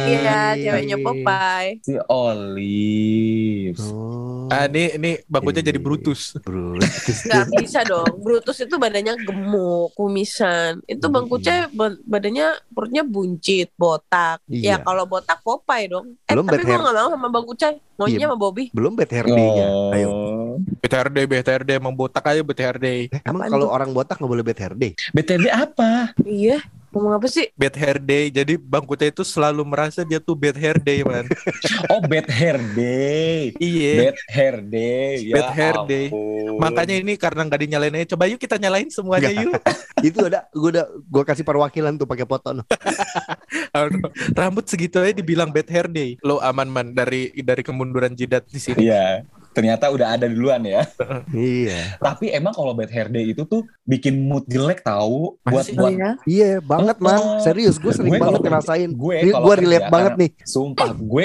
[0.07, 1.71] Iya, ceweknya Popeye.
[1.83, 3.81] Si Olive.
[3.83, 4.47] Oh.
[4.47, 5.79] Ah, ini ini bangkunya jadi.
[5.83, 6.39] Brutus.
[6.39, 7.27] Brutus.
[7.27, 8.07] Gak bisa dong.
[8.19, 10.79] Brutus itu badannya gemuk, kumisan.
[10.85, 14.39] Itu Bang Kuce ba- badannya perutnya buncit, botak.
[14.47, 14.69] Iya.
[14.69, 16.21] Ya kalau botak Popeye dong.
[16.29, 17.81] Eh Belum tapi gue gak mau sama Bang Kuce.
[17.97, 18.27] Maunya Iya.
[18.29, 18.65] sama Bobby.
[18.77, 19.67] Belum bad hair day-nya.
[19.97, 20.09] Ayo.
[20.13, 20.57] Oh.
[20.85, 23.09] BTRD, BTRD emang botak aja BTRD.
[23.13, 24.93] Eh, emang kalau orang botak nggak boleh bad hair day?
[25.17, 26.13] BTD apa?
[26.21, 26.61] Iya.
[26.91, 27.51] Ngomong apa sih?
[27.55, 28.29] Bad hair day.
[28.29, 31.27] Jadi Bang Kuce itu selalu merasa dia tuh bad hair day, man.
[31.93, 33.55] Oh, bad hair day.
[33.59, 34.11] iya.
[34.11, 35.13] Bad hair day.
[35.23, 36.07] Ya Bad hair day.
[36.09, 36.59] ampun.
[36.59, 38.17] Makanya ini karena nggak dinyalain aja.
[38.17, 39.45] Coba yuk kita nyalain semuanya Nggak.
[39.45, 39.53] yuk.
[40.09, 42.63] Itu ada gue udah gue kasih perwakilan tuh pakai foto no.
[44.39, 46.17] Rambut segitu aja dibilang bad hair day.
[46.23, 48.89] Lo aman man dari dari kemunduran jidat di sini.
[48.89, 49.25] Iya.
[49.57, 50.85] Ternyata udah ada duluan ya.
[51.33, 51.97] iya.
[51.97, 55.73] Tapi emang kalau bad hair day itu tuh bikin mood jelek tahu buat sih?
[55.73, 56.13] buat ya?
[56.29, 57.17] Iya banget man.
[57.17, 57.41] Oh.
[57.41, 58.91] Serius gue sering Gue banget ngerasain.
[58.93, 60.31] gue gue kerja, relate banget karena- nih.
[60.45, 61.25] Sumpah gue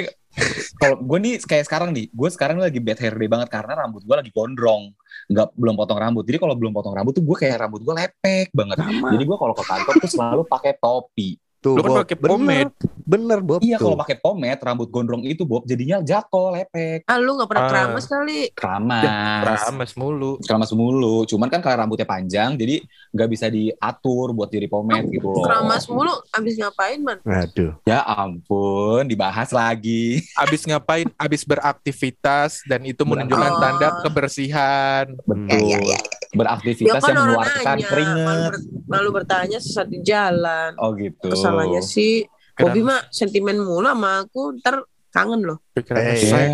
[0.79, 3.99] kalau gue nih kayak sekarang nih, gue sekarang lagi bad hair day banget karena rambut
[3.99, 4.95] gue lagi gondrong,
[5.27, 6.23] nggak belum potong rambut.
[6.23, 8.79] Jadi kalau belum potong rambut tuh gue kayak rambut gue lepek banget.
[8.79, 9.11] Sama.
[9.11, 11.35] Jadi gue kalau ke kantor tuh selalu pakai topi.
[11.61, 12.73] Tuh, Lo kan pakai pomade.
[13.03, 13.61] bener Bob.
[13.61, 17.61] Iya kalau pakai pomade rambut gondrong itu Bob jadinya jatuh lepek, Ah lu gak pernah
[17.61, 17.69] Ah.
[17.69, 18.39] keramas kali.
[18.51, 20.31] keramas, Rames mulu.
[20.39, 21.21] keramas mulu.
[21.23, 25.43] Cuman kan kalau rambutnya panjang jadi nggak bisa diatur buat jadi pomade gitu loh.
[25.43, 27.17] Keramas mulu abis ngapain man?
[27.21, 27.77] Aduh.
[27.83, 30.25] Ya ampun, dibahas lagi.
[30.35, 31.13] Abis ngapain?
[31.15, 33.59] Abis beraktivitas dan itu menunjukkan Oh.
[33.59, 35.13] tanda kebersihan.
[35.21, 35.45] Betul.
[35.45, 35.99] Ya, ya, ya.
[36.31, 38.49] Beraktivitas kan yang mengeluarkan nanya, keringat.
[38.49, 40.71] ber- malu bertanya sesat di jalan.
[40.75, 41.27] Oh gitu.
[41.27, 42.67] Kesalahannya sih Kenapa?
[42.67, 44.75] Bobby mah sentimen mulu sama aku ntar
[45.09, 45.57] kangen loh.
[45.71, 46.21] Pikirannya Eh.
[46.21, 46.49] sek.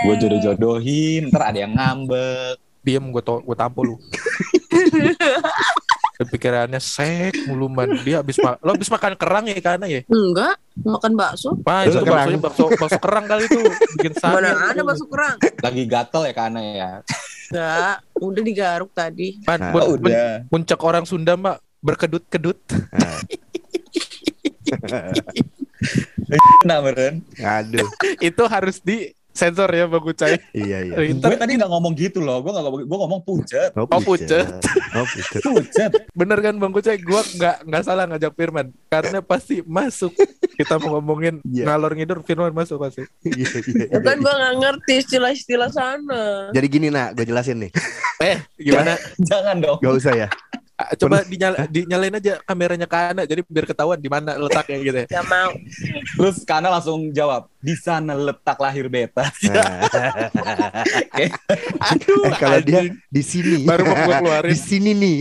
[0.00, 2.56] gue jodoh-jodohin, ntar ada yang ngambek.
[2.80, 3.96] Diem gue to gue tampol lu.
[6.20, 7.96] Pikirannya sek mulu man.
[7.98, 10.04] Dia abis ma lo abis makan kerang ya karena ya.
[10.04, 11.56] Enggak, makan bakso.
[11.64, 12.04] Wah, Lu itu
[12.36, 13.56] bakso, bakso kerang kali itu
[13.96, 14.36] bikin sakit.
[14.36, 15.40] Mana ada bakso kerang?
[15.40, 16.90] Lagi gatel ya karena ya.
[17.50, 19.42] Enggak, udah digaruk tadi.
[19.42, 20.46] Man, Nah, Oh, udah.
[20.46, 22.58] puncak orang Sunda mbak berkedut-kedut.
[26.62, 27.26] Nah, meren.
[27.36, 27.88] Aduh.
[28.20, 30.36] itu harus di sensor ya Bang Ucai.
[30.52, 30.94] Iya iya.
[31.14, 32.42] Gue tadi nggak ngomong gitu loh.
[32.42, 33.70] Gue nggak ngomong, gue ngomong pucet.
[33.78, 34.46] Oh, pucet.
[34.94, 35.42] Oh pucet.
[35.42, 35.90] Pucet.
[36.12, 36.98] bener kan Bang Ucai?
[37.00, 40.12] Gua nggak nggak salah ngajak Firman karena pasti masuk.
[40.58, 41.64] Kita mau ngomongin Iya.
[41.70, 43.06] ngalor ngidur Firman masuk pasti.
[43.24, 43.86] Iya iya.
[43.86, 43.98] Ya iya.
[44.02, 46.50] kan gua nggak ngerti istilah-istilah sana.
[46.50, 47.70] Jadi gini nak, gue jelasin nih.
[48.20, 48.98] Eh gimana?
[49.16, 49.78] Jangan dong.
[49.80, 50.28] Gak usah ya.
[50.96, 55.06] Coba dinyala, dinyalain aja kameranya ke Ana jadi biar ketahuan di mana letaknya gitu ya.
[55.08, 55.52] Gak mau.
[56.16, 59.28] Terus Kana langsung jawab, di sana letak lahir beta.
[59.50, 59.82] Nah,
[61.92, 65.18] Aduh, kalau dia di sini, baru mau gua di sini nih.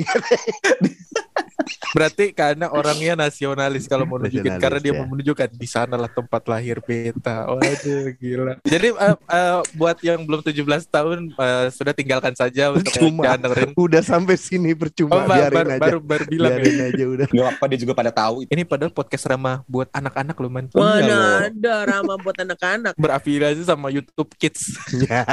[1.90, 4.98] Berarti karena orangnya nasionalis kalau mau nunjukin Nasionalis, karena dia ya.
[4.98, 7.50] mau menunjukkan di sanalah tempat lahir beta.
[7.50, 8.54] Waduh, gila.
[8.62, 13.24] Jadi eh, eh, buat yang belum 17 tahun eh, sudah tinggalkan saja untuk Percuma.
[13.26, 13.70] jangan dengerin.
[13.74, 15.26] Udah sampai sini Oh, percuma.
[15.26, 15.80] ba- biarin baru, aja.
[15.82, 16.58] baru baru bilang ya.
[16.58, 17.28] biarin aja udah.
[17.28, 18.36] Gak apa-apa dia juga pada tahu.
[18.46, 20.66] Ini padahal podcast ramah buat anak-anak loh man.
[20.66, 20.78] Iya.
[20.78, 22.94] Mana ada ramah buat anak-anak.
[22.96, 24.62] Berafiliasi sama YouTube Kids.
[25.00, 25.24] Ya.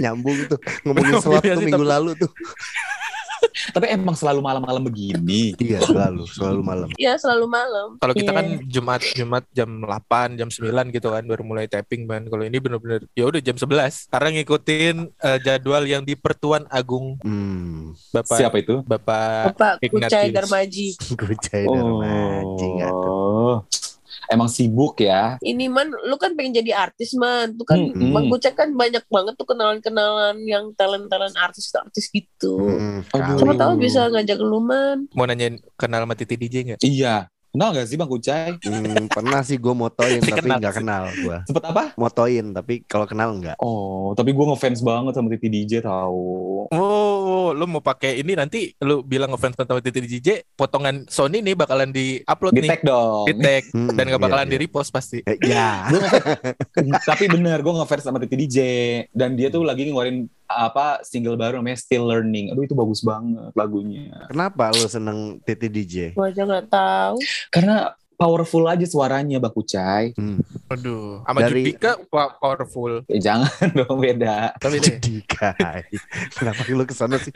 [0.00, 1.28] Nyambung tuh ngomongin sih,
[1.68, 2.30] minggu tapi- lalu tuh.
[3.74, 5.54] Tapi emang selalu malam-malam begini.
[5.56, 6.88] Iya selalu selalu malam.
[6.96, 7.88] Ya selalu malam.
[7.96, 8.38] Kalau kita Iya.
[8.38, 12.24] kan Jumat Jumat jam 8, jam 9 gitu kan baru mulai tapping man.
[12.24, 17.16] Kalau ini bener-bener ya udah jam 11 karena ngikutin eh, jadwal yang di Pertuan Agung
[17.20, 17.92] Hmm.
[18.10, 18.80] Bapak Siapa itu?
[18.82, 20.10] Bapak Bapak Ignatius.
[20.10, 20.88] Kucai Darmaji.
[21.10, 22.68] Gue cair darmaji.
[22.86, 23.66] Oh.
[24.30, 25.42] Emang sibuk ya.
[25.42, 27.58] Ini man, lu kan pengen jadi artis man.
[27.58, 28.54] Tuh kan Hmm, Bang hmm.
[28.54, 32.54] Kan banyak banget tuh kenalan-kenalan yang talent-talent artis-artis gitu.
[32.78, 33.02] Hmm.
[33.10, 35.10] Siapa tahu bisa ngajak lu man.
[35.16, 36.80] mau nanyain kenal sama Titi DJ nggak?
[36.86, 37.26] Iya.
[37.50, 38.54] Kenal gak sih Bang Kucai?
[38.62, 40.70] Hmm, pernah sih gue motoin tapi sih.
[40.70, 41.36] kenal gue.
[41.50, 41.90] Sempet apa?
[41.98, 43.58] Motoin tapi kalau kenal nggak.
[43.58, 46.70] Oh, tapi gue ngefans banget sama Titi DJ tahu.
[46.70, 47.09] Oh,
[47.52, 51.90] lu mau pakai ini nanti lu bilang ngefans sama Titi DJ, potongan Sony nih bakalan
[51.90, 52.70] di-upload Di nih.
[52.70, 53.24] tag dong.
[53.28, 54.52] Di tag Hmm, dan gak iya, bakalan iya.
[54.56, 55.18] di-repost pasti.
[55.22, 55.86] Eh, ya.
[57.08, 58.58] tapi bener gue ngefans sama Titi DJ
[59.14, 62.50] dan dia tuh lagi ngeluarin apa single baru namanya Still Learning.
[62.50, 64.26] Aduh itu bagus banget lagunya.
[64.26, 65.94] Kenapa lu seneng Titi DJ?
[66.18, 67.16] Gua aja nggak tahu.
[67.54, 70.12] Karena powerful aja suaranya Bang Kucai.
[70.68, 71.96] Aduh, sama Dari- Judika
[72.36, 73.00] powerful.
[73.08, 73.48] Eh, jangan
[73.80, 74.52] dong beda.
[74.60, 74.76] Tapi
[75.24, 75.88] kai.
[76.36, 77.32] Kenapa lu ke sana sih?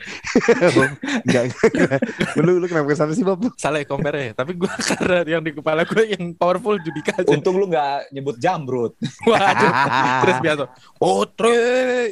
[1.25, 1.99] Enggak, enggak.
[2.37, 3.41] Lu, lu kenapa ke sana sih, Bob?
[3.57, 4.31] salah ya compare ya.
[4.37, 7.27] Tapi gue karena yang di kepala gue yang powerful Judika aja.
[7.33, 8.93] Untung lu nggak nyebut jamrut.
[9.25, 9.71] Waduh,
[10.21, 10.63] terus biasa.
[11.01, 11.57] Putri.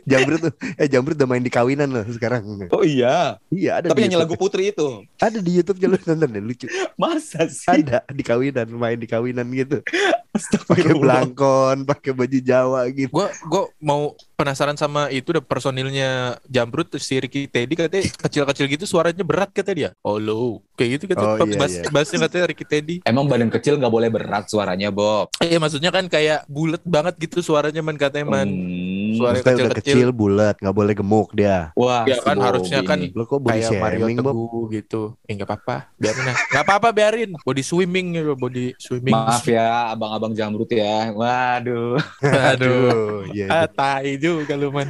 [0.03, 2.41] Jambrut tuh, eh Jambrut udah main di kawinan loh sekarang.
[2.73, 3.37] Oh iya.
[3.53, 4.33] Iya ada Tapi nyanyi lagu.
[4.33, 5.05] Putri itu.
[5.21, 6.65] Ada di YouTube jalur nonton deh lucu.
[6.97, 7.69] Masa sih?
[7.69, 9.79] Ada di kawinan, main di kawinan gitu.
[10.33, 10.97] Pakai Astagfirullah.
[10.97, 13.13] belangkon, pakai baju Jawa gitu.
[13.13, 18.65] Gue gue mau penasaran sama itu udah personilnya Jambrut terus si Ricky Teddy katanya kecil-kecil
[18.65, 19.89] gitu suaranya berat kata dia.
[20.01, 21.85] Oh lo, kayak gitu Oh, kata iya, bass, iya.
[21.93, 22.95] bassnya katanya Ricky Teddy.
[23.05, 25.29] Emang badan kecil nggak boleh berat suaranya, Bob.
[25.37, 28.49] Iya maksudnya kan kayak bulat banget gitu suaranya man katanya man.
[28.49, 29.02] Hmm.
[29.13, 29.95] Suara Maksudnya udah kecil-kecil.
[29.95, 31.69] kecil, bulat, nggak boleh gemuk dia.
[31.73, 32.99] Wah, Ya kan, harusnya kan.
[33.09, 34.05] Lo kok body kayak Mario?
[34.09, 35.01] Teguh gitu.
[35.23, 36.37] Eh nggak apa-apa, biarin lah.
[36.49, 37.31] Nggak apa-apa biarin.
[37.39, 39.11] Body swimming gitu, body swimming.
[39.11, 41.11] Maaf ya, abang-abang jamrut ya.
[41.11, 41.97] Waduh.
[42.21, 43.25] Aduh.
[43.33, 44.85] Iya, Ah, tai juga lu man.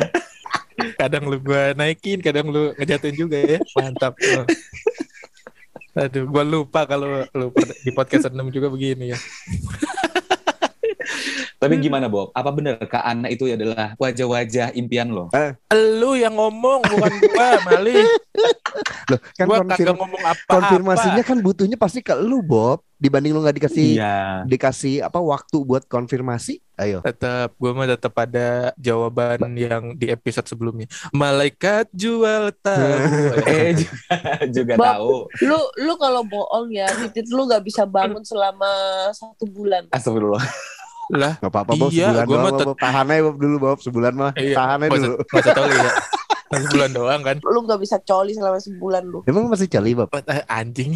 [0.98, 3.62] Kadang lu gua naikin, kadang lu ngejatuhin juga ya.
[3.74, 4.18] Mantap.
[4.18, 4.44] lu.
[5.94, 9.18] Aduh, gua lupa kalau lu di podcast 6 juga begini ya.
[11.64, 12.30] Tapi gimana, Bob?
[12.32, 15.32] Apa benar Kak Ana itu adalah wajah-wajah impian lo?
[15.72, 17.96] Lu yang ngomong bukan gua, Mali.
[19.06, 20.52] Loh, kan Gua konfir- kagak ngomong apa-apa.
[20.52, 22.84] konfirmasinya kan butuhnya pasti ke lu, Bob.
[22.96, 24.16] Dibanding lu nggak dikasih Iya.
[24.44, 26.60] dikasih apa waktu buat konfirmasi.
[26.74, 27.06] Ayo.
[27.06, 32.82] tetap gue mah tetap ada jawaban yang di episode sebelumnya malaikat jual tahu
[33.46, 34.16] Eh juga,
[34.50, 34.86] juga Bob.
[34.88, 35.14] tahu.
[35.44, 38.66] Lu lu kalau bohong ya, titit lu nggak bisa bangun selama
[39.12, 39.86] satu bulan.
[39.92, 40.42] Astagfirullah.
[41.16, 41.90] Lah Gak apa-apa, Bob.
[41.90, 42.80] Iya, Sebulan gua doang, tet-.
[42.80, 43.78] Tahan aja, Bob, dulu, Bob.
[43.80, 44.32] Sebulan mah.
[44.36, 45.16] Iya, Tahan aja dulu.
[45.28, 45.92] masa coli ya
[46.46, 49.20] Masa bulan doang kan Lu nggak bisa coli selama sebulan lu.
[49.24, 50.10] Emang masih cali, Bob?
[50.14, 50.94] Eh, anjing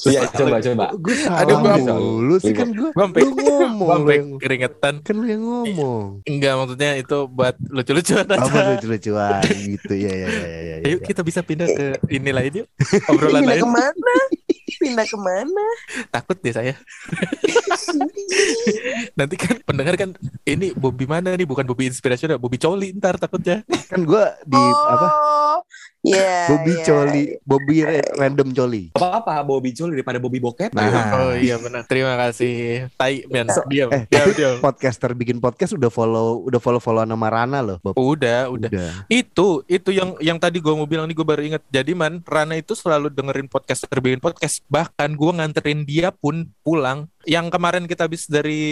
[0.00, 0.86] Iya, coba coba.
[0.96, 2.88] Gue Aduh, gua- mulu sih kan gue.
[2.90, 6.24] Sampai Lu ngomong, sampai lu yang- keringetan kan lu yang ngomong.
[6.24, 10.74] enggak maksudnya itu buat lucu-lucuan aja Apa lucu-lucuan gitu ya ya ya ya.
[10.80, 11.04] ayo ya.
[11.04, 12.66] kita bisa pindah ke ini lain yuk
[13.06, 14.14] obrolan lain ke mana?
[14.80, 15.66] Pindah ke mana?
[16.08, 16.74] takut deh saya
[19.18, 20.16] nanti kan pendengar kan
[20.48, 25.08] ini Bobby mana nih bukan Bobby inspirasional Bobby coli ntar takutnya Kan gue di apa?
[26.00, 26.48] Iya.
[26.48, 26.84] Bobby iya.
[26.84, 28.82] Coli, Bobby ra- random Coli.
[28.96, 30.72] Apa-apa Bobby Col daripada Bobby Bokep.
[30.72, 30.88] Nah.
[31.20, 35.76] oh iya benar terima kasih tai Mian diam Eh, diam tapi diam podcaster bikin podcast
[35.76, 37.94] udah follow udah follow follow nama Rana loh, Bob.
[38.00, 38.70] udah udah
[39.06, 41.62] Itu, itu yang yang tadi gue mau bilang nih gue baru inget.
[41.68, 44.62] Jadi man, Rana itu selalu dengerin podcast terbikin podcast.
[44.66, 47.10] Bahkan gue nganterin dia pun pulang.
[47.28, 48.62] Yang kemarin kita habis dari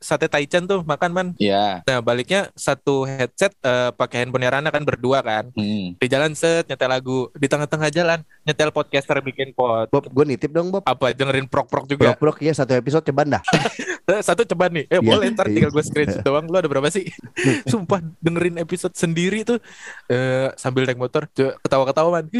[0.00, 1.28] sate Taichan tuh makan man.
[1.36, 1.84] Iya.
[1.84, 5.52] Nah baliknya satu headset eh, pakai handphone Rana kan berdua kan.
[5.52, 5.96] Hmm.
[5.96, 7.28] Di jalan set nyetel lagu.
[7.36, 9.92] Di tengah-tengah jalan nyetel podcaster bikin pod.
[9.92, 10.82] Bob, gue nitip dong, Bob.
[10.88, 12.12] Apa dengerin prok-prok juga?
[12.12, 13.42] Brok-brok ya satu episode coba dah.
[14.08, 14.88] Eh, Satu coba nih.
[14.88, 15.04] Eh Iya.
[15.04, 15.86] boleh ntar tinggal gue Iya.
[15.86, 16.44] screenshot doang.
[16.44, 17.12] Lu ada berapa sih?
[17.68, 19.60] Sumpah dengerin episode sendiri tuh
[20.06, 22.24] eh, sambil naik motor co- ketawa-ketawa man.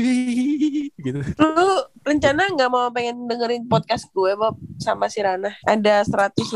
[0.98, 1.20] gitu.
[1.36, 1.68] Lu
[2.02, 5.52] rencana nggak mau pengen dengerin podcast gue Bob sama si Rana?
[5.62, 6.48] Ada 180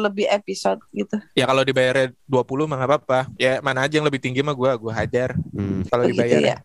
[0.00, 1.18] lebih episode gitu.
[1.34, 3.20] Ya kalau dibayarnya 20 mah nggak apa-apa.
[3.36, 5.34] Ya mana aja yang lebih tinggi mah gua gua hajar.
[5.50, 5.82] Hmm.
[5.84, 6.40] Kalau Oh, gitu dibayar.
[6.40, 6.56] ya?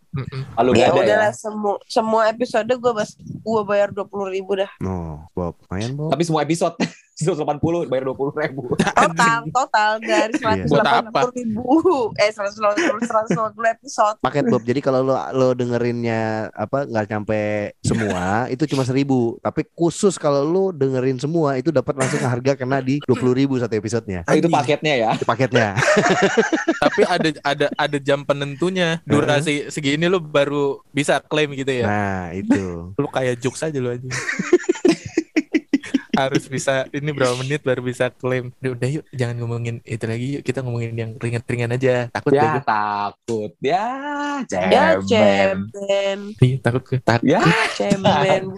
[0.51, 1.03] Kalau Ya ada ya.
[1.03, 4.71] udahlah semua semua episode gue bas gue bayar 20 ribu dah.
[4.77, 6.09] No, Bob, lumayan Bob.
[6.09, 6.75] Tapi semua episode
[7.21, 7.37] 180
[7.85, 8.73] bayar 20 ribu.
[8.75, 10.65] Total total dari Iya.
[10.65, 11.19] 180 Buat apa?
[11.31, 11.63] ribu
[12.17, 14.15] eh 180 180 episode.
[14.19, 14.61] Paket Bob.
[14.61, 16.21] Jadi kalau lo lo dengerinnya
[16.51, 17.43] apa nggak sampai
[17.79, 19.37] semua itu cuma seribu.
[19.39, 23.55] Tapi khusus kalau lo dengerin semua itu dapat langsung harga kena di dua puluh ribu
[23.55, 24.25] satu episodenya.
[24.25, 25.11] Oh, itu paketnya ya.
[25.13, 25.77] Itu paketnya.
[26.83, 28.97] Tapi ada ada ada jam penentunya.
[29.03, 31.85] Durasi segini lu baru bisa klaim gitu ya.
[31.85, 32.61] Nah itu.
[33.01, 34.07] Lu kayak jokes aja lu aja.
[36.23, 38.49] Harus bisa ini berapa menit baru bisa klaim.
[38.57, 41.93] Udah, udah yuk jangan ngomongin itu lagi yuk kita ngomongin yang ringan-ringan aja.
[42.09, 42.61] Takut deh Ya gua.
[42.63, 43.51] takut.
[43.59, 43.85] Ya
[44.41, 45.69] Ya cemen.
[45.69, 46.97] cemen, Ih, takut gue.
[46.99, 47.23] Takut.
[47.23, 47.39] Ya
[47.71, 48.51] cemen.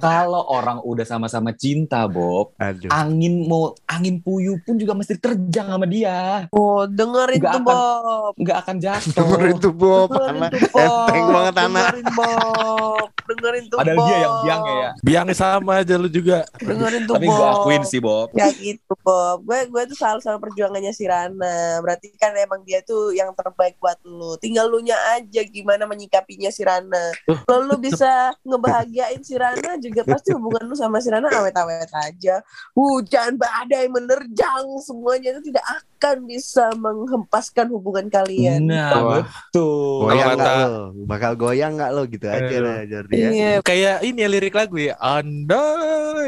[0.00, 2.88] Kalau orang udah sama-sama cinta Bob, Aduh.
[2.90, 6.44] angin mau angin puyuh pun juga mesti terjang sama dia.
[6.50, 8.30] Oh dengerin Nggak tuh akan- Bob.
[8.36, 9.12] Nggak akan jatuh.
[9.14, 10.08] Dengerin tuh Bob.
[10.10, 11.06] Dengerin tuh Bob.
[11.06, 11.84] enteng banget anak.
[11.84, 13.06] Dengerin Bob.
[13.24, 14.04] Dengerin tuh Padahal Bob.
[14.04, 14.90] dia yang biangnya ya.
[15.00, 16.44] Biang sama aja lu juga.
[16.60, 17.36] Dengerin tuh Tapi Bob.
[17.36, 18.28] gue akuin sih Bob.
[18.36, 22.84] Ya gitu Bob Gue gue tuh selalu sama perjuangannya si Rana Berarti kan emang dia
[22.86, 27.12] tuh yang terbaik buat lu Tinggal lu nya aja gimana menyikapinya si Rana
[27.48, 32.44] Kalau lu bisa ngebahagiain si Rana juga pasti hubungan lu sama si Rana awet-awet aja.
[32.76, 38.68] Hujan badai menerjang semuanya itu tidak akan bisa menghempaskan hubungan kalian.
[38.68, 39.12] Nah, Wah.
[39.18, 40.04] betul.
[40.04, 40.82] Goyang kata- lo?
[41.02, 43.28] Bakal goyang nggak lo gitu aja lah Jordi ya.
[43.30, 44.94] Iya, Kayak ini ya lirik lagu ya.
[44.96, 45.64] Anda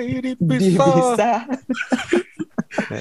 [0.00, 0.80] ini bisa.
[0.80, 1.30] Bisa.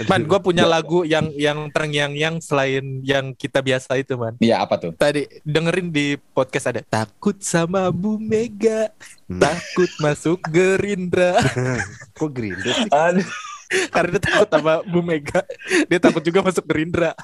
[0.08, 4.40] Man, gue punya lagu yang yang terngiang-ngiang selain yang kita biasa itu, man.
[4.40, 4.92] Iya, apa tuh?
[4.94, 8.88] Tadi dengerin di podcast ada takut sama Bu Mega,
[9.26, 9.36] Hmm.
[9.38, 11.36] takut masuk Gerindra.
[12.18, 12.88] Kok Gerindra sih?
[12.90, 13.28] Aduh.
[13.94, 15.42] Karena dia takut sama Bu Mega,
[15.90, 17.12] dia takut juga masuk Gerindra.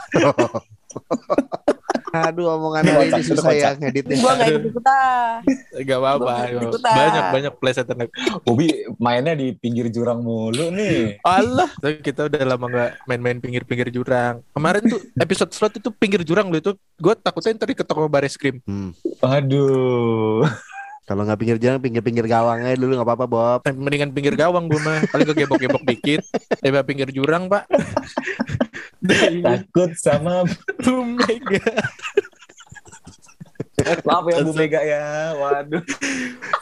[2.12, 3.74] Aduh omongan hari ini Kocak, susah ya kocak.
[3.80, 4.16] ngeditnya.
[4.20, 5.40] gua nggak ikut ikutan.
[5.88, 6.34] Gak apa-apa.
[6.84, 7.98] Banyak banyak plesetan.
[8.44, 8.68] Bobby
[9.00, 11.24] mainnya di pinggir jurang mulu nih.
[11.24, 14.44] Allah, Tapi kita udah lama nggak main-main pinggir-pinggir jurang.
[14.52, 16.72] Kemarin tuh episode slot itu pinggir jurang loh itu.
[17.00, 18.60] Gue takutnya ntar diketok sama baris krim.
[18.68, 18.92] Hmm.
[19.24, 20.44] Aduh.
[21.12, 23.60] Kalau nggak pinggir jalan, pinggir-pinggir gawang aja dulu nggak apa-apa Bob.
[23.68, 25.04] Eh, Mendingan pinggir gawang gue mah.
[25.12, 26.24] Paling kegebok-gebok dikit.
[26.64, 27.68] Daripada pinggir jurang pak.
[29.44, 30.48] Takut sama
[30.80, 31.68] Bu Mega.
[34.08, 35.04] Maaf ya Bu Mega ya.
[35.36, 35.84] Waduh.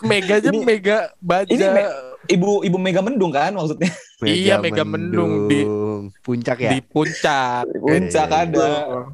[0.02, 1.50] Mega aja Ini- Mega baja.
[1.50, 1.94] ini Me-
[2.30, 3.90] Ibu Ibu Mega Mendung kan maksudnya?
[4.22, 5.66] Iya, Mega Mendung di-
[6.22, 6.72] puncak ya.
[6.76, 7.66] di puncak.
[7.80, 8.68] Puncak iya, ada.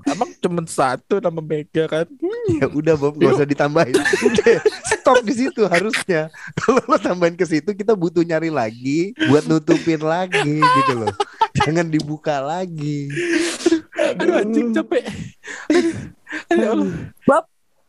[0.09, 2.05] Emang cuma satu nama Mega kan?
[2.61, 3.97] Ya udah Bob, nggak usah ditambahin.
[4.93, 6.29] Stop di situ harusnya.
[6.53, 11.09] Kalau lo tambahin ke situ, kita butuh nyari lagi buat nutupin lagi gitu loh.
[11.57, 13.09] Jangan dibuka lagi.
[13.97, 15.09] Aduh anjing capek.
[16.53, 16.89] Aduh, Allah.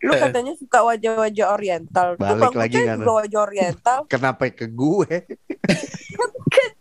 [0.04, 0.20] Lu Eh.
[0.20, 2.08] katanya suka wajah-wajah oriental.
[2.16, 2.96] Balik Bang lagi Kucai kan.
[3.00, 3.98] juga wajah oriental.
[4.06, 5.08] Kenapa ke gue?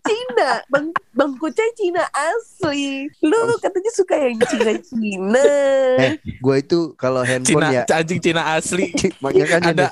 [0.05, 3.09] Cina, Bang Bang Kucai Cina asli.
[3.25, 5.43] Lu katanya suka yang Cina-Cina.
[5.95, 8.91] Eh, gue itu kalau handphone Cina, ya, anjing Cina asli.
[9.23, 9.87] makanya kan ada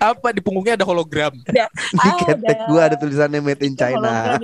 [0.00, 1.30] apa di punggungnya ada hologram.
[1.36, 4.40] di ketek gue ada tulisannya made in China.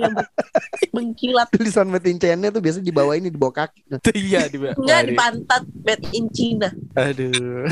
[0.93, 1.49] mengkilat.
[1.49, 3.89] Tulisan made in China tuh biasa di bawah ini di bawah kaki.
[4.13, 6.69] Iya di Enggak di pantat made in China.
[6.93, 7.65] Aduh.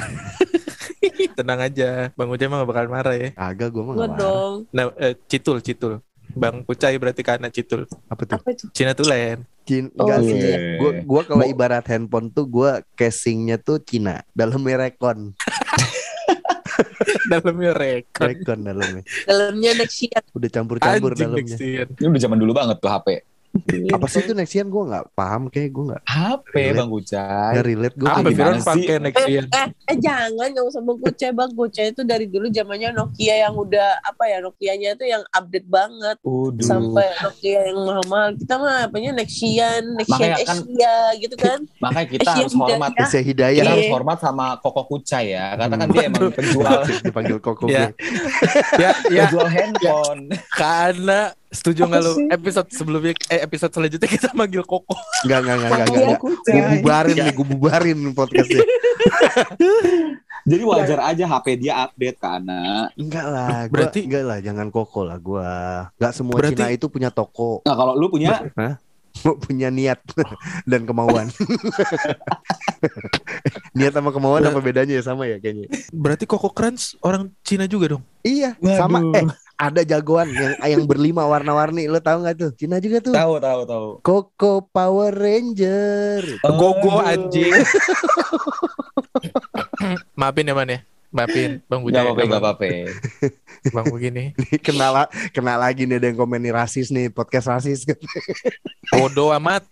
[1.38, 3.30] Tenang aja, Bang Ucai mah gak bakal marah ya.
[3.38, 4.22] Agak gue mah Gua nggak marah.
[4.22, 4.56] dong.
[4.74, 6.02] Nah, eh, Citul, Citul.
[6.38, 7.90] Bang Kucai berarti karena Citul.
[8.08, 8.38] Apa tuh?
[8.38, 8.66] Apa itu?
[8.72, 9.42] Cina Tulen.
[9.66, 10.38] Cina, Oh, enggak sih.
[10.38, 10.58] iya.
[10.80, 15.36] Gue gua kalau ibarat handphone tuh gue casingnya tuh Cina, dalamnya Recon,
[17.28, 18.24] Dalamnya rekon.
[18.24, 19.04] Recon dalamnya.
[19.28, 20.24] Dalamnya Nexian.
[20.32, 21.56] Udah campur-campur Anjing dalamnya.
[21.56, 21.88] Nexian.
[21.92, 23.08] Ini udah zaman dulu banget tuh HP.
[23.90, 26.78] Apa sih itu Nexian gue nggak paham kayak gue nggak HP Relate.
[26.78, 27.52] Bang Kucai.
[27.52, 28.68] nggak relate gue Apa gimana sih?
[28.68, 29.44] pakai Nexian?
[29.50, 33.56] Eh, eh jangan nggak usah Bang Kucai Bang Kucai itu dari dulu zamannya Nokia yang
[33.56, 36.62] udah apa ya Nokianya itu yang update banget Waduh.
[36.62, 42.08] sampai Nokia yang mahal-mahal kita mah apanya Nexian Nexian Makanya kan- Asia gitu kan Makanya
[42.10, 42.92] kita Asia harus hormat.
[43.04, 43.74] Saya Hidayah Kita Iya.
[43.74, 45.46] harus hormat sama Koko Kucai ya.
[45.56, 47.90] Karena kan dia emang penjual dipanggil Koko Ya.
[47.90, 48.06] gue.
[48.78, 50.22] ya, ya, penjual handphone.
[50.54, 54.94] karena setuju nggak lu episode sebelumnya eh episode selanjutnya kita manggil Koko.
[55.24, 55.88] Enggak enggak enggak enggak.
[55.88, 56.20] Enggak.
[56.20, 58.66] Gue bubarin nih, gue bubarin podcastnya.
[60.48, 62.96] Jadi wajar aja HP dia update ke anak.
[62.96, 65.52] Enggak lah, gua, Berarti- enggak lah, jangan Koko lah gue.
[66.00, 68.48] Enggak semua Berarti- Cina itu punya toko, Nah kalau lu punya
[69.44, 70.00] punya niat
[70.70, 71.28] dan kemauan.
[73.78, 75.68] niat sama kemauan apa bedanya ya sama ya kayaknya.
[75.92, 78.04] Berarti Koko Crunch orang Cina juga dong.
[78.22, 78.78] Iya, Waduh.
[78.78, 79.26] sama eh
[79.58, 82.52] ada jagoan yang yang berlima warna-warni, lo tahu nggak tuh?
[82.54, 83.14] Cina juga tuh.
[83.18, 83.88] tahu tahu tahu.
[84.06, 86.22] Koko Power Ranger.
[86.46, 87.10] Gogo Aduh.
[87.10, 87.54] anjing.
[90.20, 90.80] Maafin ya man ya.
[91.08, 92.12] Maafin Bang Gak Bujaya.
[92.14, 92.66] apa-apa, apa-apa.
[93.76, 94.36] Bang begini.
[94.38, 97.88] Nih, kena, la- kena lagi nih ada yang komen nih rasis nih, podcast rasis.
[98.94, 99.66] Bodoh amat.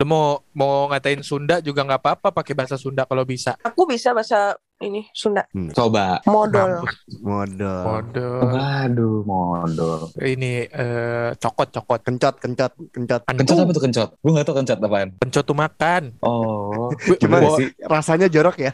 [0.00, 3.54] Lu mau mau ngatain Sunda juga nggak apa-apa pakai bahasa Sunda kalau bisa.
[3.62, 6.18] aku bisa bahasa ini Sunda Coba.
[6.26, 6.82] modal
[7.22, 8.02] Modal.
[8.02, 8.40] Bodoh.
[8.50, 9.98] Waduh, modal.
[10.16, 12.00] Ini eh, cokot cokot.
[12.02, 13.20] Kencot, kencot, kencot.
[13.24, 14.08] Kencot apa tuh kencot?
[14.18, 15.08] Gue gak tau kencot apaan.
[15.16, 16.02] Pencot tuh makan.
[16.20, 16.90] Oh.
[17.22, 18.72] Cuma Gua- sih rasanya jorok ya.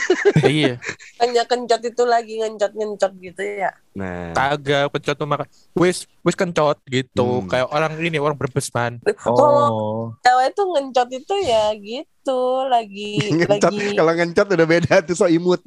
[0.46, 0.80] iya.
[1.18, 5.46] hanya kencot itu lagi ngencot ngencot gitu ya Nah, Kagak pencot tuh makan.
[5.74, 7.42] Wis wis kencot gitu.
[7.42, 7.50] Hmm.
[7.50, 9.02] Kayak orang ini orang berbes man.
[9.18, 10.02] kalau Oh.
[10.22, 13.72] cewek itu ngencot itu ya gitu lagi ngencot.
[13.74, 15.62] lagi Kalau ngencot udah beda tuh so imut.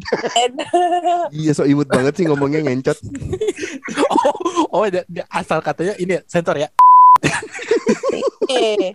[1.35, 2.95] iya so imut banget sih ngomongnya ngencot.
[4.71, 4.83] oh, oh
[5.35, 6.69] asal katanya ini ya, sensor ya.
[8.51, 8.91] eh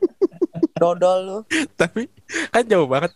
[0.77, 1.38] dodol lu
[1.77, 2.09] Tapi
[2.53, 3.12] kan jauh banget.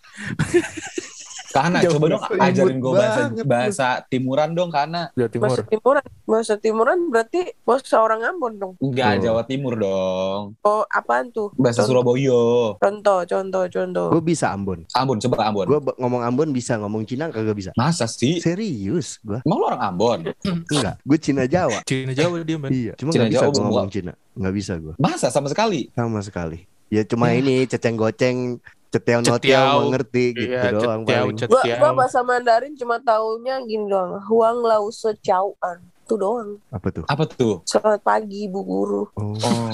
[1.53, 5.13] Kana, Jauh coba dong ajarin gue bahasa Banget bahasa timuran dong, Kana.
[5.13, 5.53] Jawa Timur.
[5.53, 6.05] Bahasa timuran.
[6.33, 8.73] Bahasa timuran berarti bahasa orang Ambon dong.
[8.81, 9.23] Enggak, Oh.
[9.23, 10.57] Jawa Timur dong.
[10.63, 11.53] Oh, apaan tuh?
[11.55, 12.01] Bahasa Contoh.
[12.01, 12.41] Surabaya.
[12.81, 14.07] Contoh, contoh, contoh.
[14.11, 14.89] Gue bisa Ambon.
[14.91, 15.67] Ambon, coba Ambon.
[15.69, 17.71] Gue ngomong Ambon bisa, ngomong Cina kagak bisa.
[17.77, 18.41] Masa sih?
[18.41, 19.45] Serius gue?
[19.45, 20.19] Emang lu orang Ambon?
[20.41, 21.85] Enggak, gue Cina Jawa.
[21.85, 22.73] Cina Jawa dia man.
[22.73, 24.13] Iya, cuma Cina nggak bisa Jawa, gue gua- ngomong Cina.
[24.33, 25.93] Nggak bisa gue, Masa sama sekali?
[25.93, 26.65] sama sekali.
[26.89, 28.57] Ya cuma ini ceceng goceng,
[28.89, 29.77] ceteau notiau Cetiau.
[29.83, 31.37] mengerti gitu Iya, doang cetiau, paling.
[31.37, 31.77] Gua, cetiau.
[31.79, 34.17] gua bahasa Mandarin cuma taunya gini doang.
[34.23, 35.81] Huang lau secauan.
[36.03, 36.59] Itu doang.
[36.69, 37.05] Apa tuh?
[37.07, 37.63] Apa tuh?
[37.65, 39.03] Selamat pagi, Bu Guru.
[39.15, 39.35] Oh.
[39.39, 39.71] Oh.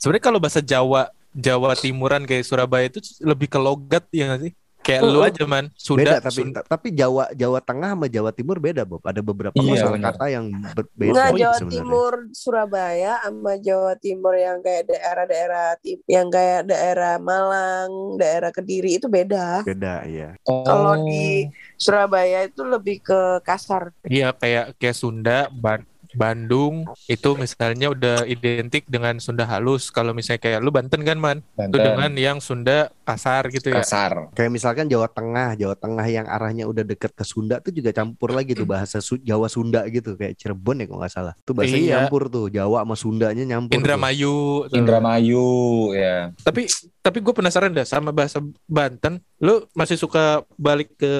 [0.00, 4.52] Sebenarnya kalau bahasa Jawa Jawa Timuran kayak Surabaya itu lebih ke logat ya nggak sih?
[4.82, 5.28] Kayak lu Uh-uh.
[5.30, 6.58] aja man, beda Sunda, tapi Sunda.
[6.58, 8.98] ta- tapi Jawa Jawa Tengah sama Jawa Timur beda Bob.
[9.06, 10.04] Ada beberapa Iya, kosa benar.
[10.18, 11.74] kata yang berbeda Nggak, sih Jawa sebenarnya.
[11.78, 15.66] Timur Surabaya sama Jawa Timur yang kayak daerah-daerah
[16.10, 19.62] yang kayak daerah Malang, daerah Kediri itu beda.
[19.62, 20.34] Beda ya.
[20.44, 20.66] Oh.
[20.66, 21.46] Kalau di
[21.78, 23.94] Surabaya itu lebih ke kasar.
[24.02, 29.88] Iya kayak kayak Sunda, Ban- Bandung itu misalnya udah identik dengan Sunda halus.
[29.88, 31.80] Kalau misalnya kayak lu Banten kan man, itu Banten.
[31.82, 33.80] dengan yang Sunda kasar gitu ya.
[33.80, 34.30] kasar.
[34.32, 38.30] Kayak misalkan Jawa Tengah, Jawa Tengah yang arahnya udah deket ke Sunda tuh juga campur
[38.30, 41.34] lagi tuh bahasa Su- Jawa Sunda gitu kayak Cirebon ya kalau nggak salah.
[41.42, 41.94] Tuh bahasanya Iya.
[42.04, 43.74] nyampur tuh Jawa sama Sundanya nyampur.
[43.74, 44.66] Indramayu.
[44.68, 44.76] tuh.
[44.76, 45.46] Indramayu,
[45.92, 46.30] ya.
[46.40, 46.68] Tapi
[47.02, 49.18] tapi gue penasaran dah sama bahasa Banten.
[49.42, 51.12] Lu masih suka balik ke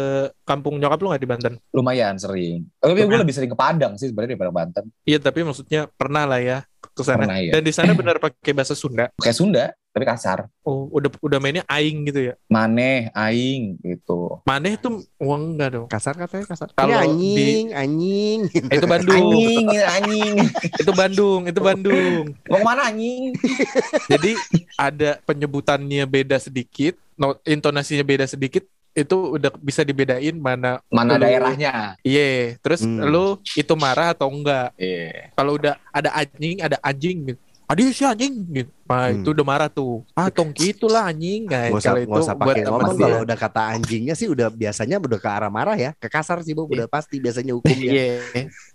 [0.47, 1.53] kampung nyokap lu nggak di Banten?
[1.75, 2.71] Lumayan sering.
[2.79, 4.85] Tapi gue lebih sering ke Padang sih sebenarnya daripada Banten.
[5.03, 6.59] Iya tapi maksudnya pernah lah ya
[6.95, 7.27] ke sana.
[7.43, 7.59] Iya.
[7.59, 9.11] Dan di sana benar pakai bahasa Sunda.
[9.19, 10.49] Kayak Sunda, tapi kasar.
[10.65, 12.35] Oh, udah udah mainnya aing gitu ya.
[12.49, 14.41] Maneh, aing gitu.
[14.49, 15.87] Maneh tuh uang enggak dong.
[15.87, 16.73] Kasar katanya kasar.
[16.73, 18.41] Kalau anjing, anjing.
[18.49, 19.13] Eh, itu Bandung.
[19.21, 20.35] Anjing, anjing.
[20.83, 22.25] itu Bandung, itu Bandung.
[22.49, 23.37] Mau ke mana anjing?
[24.13, 24.33] Jadi
[24.75, 31.25] ada penyebutannya beda sedikit, no- intonasinya beda sedikit, itu udah bisa dibedain mana Mana Lu-
[31.25, 31.97] daerahnya?
[32.01, 33.05] Iya, terus Hmm.
[33.09, 34.73] lu itu marah atau enggak?
[34.81, 35.33] Iya.
[35.37, 37.41] Kalau udah ada anjing, ada anjing gitu.
[37.73, 38.69] Adi si anjing gitu.
[38.85, 39.25] Nah, Hmm.
[39.25, 40.05] itu udah marah tuh.
[40.13, 41.49] Ah, tong gitulah anjing.
[41.49, 44.29] Nah, Nggak usah, kalau nggak usah pakai buat ngomong temen kalau udah kata anjingnya sih
[44.29, 47.89] udah biasanya udah ke arah marah ya ke kasar sih Bob udah pasti biasanya hukumnya
[47.89, 48.13] Iya.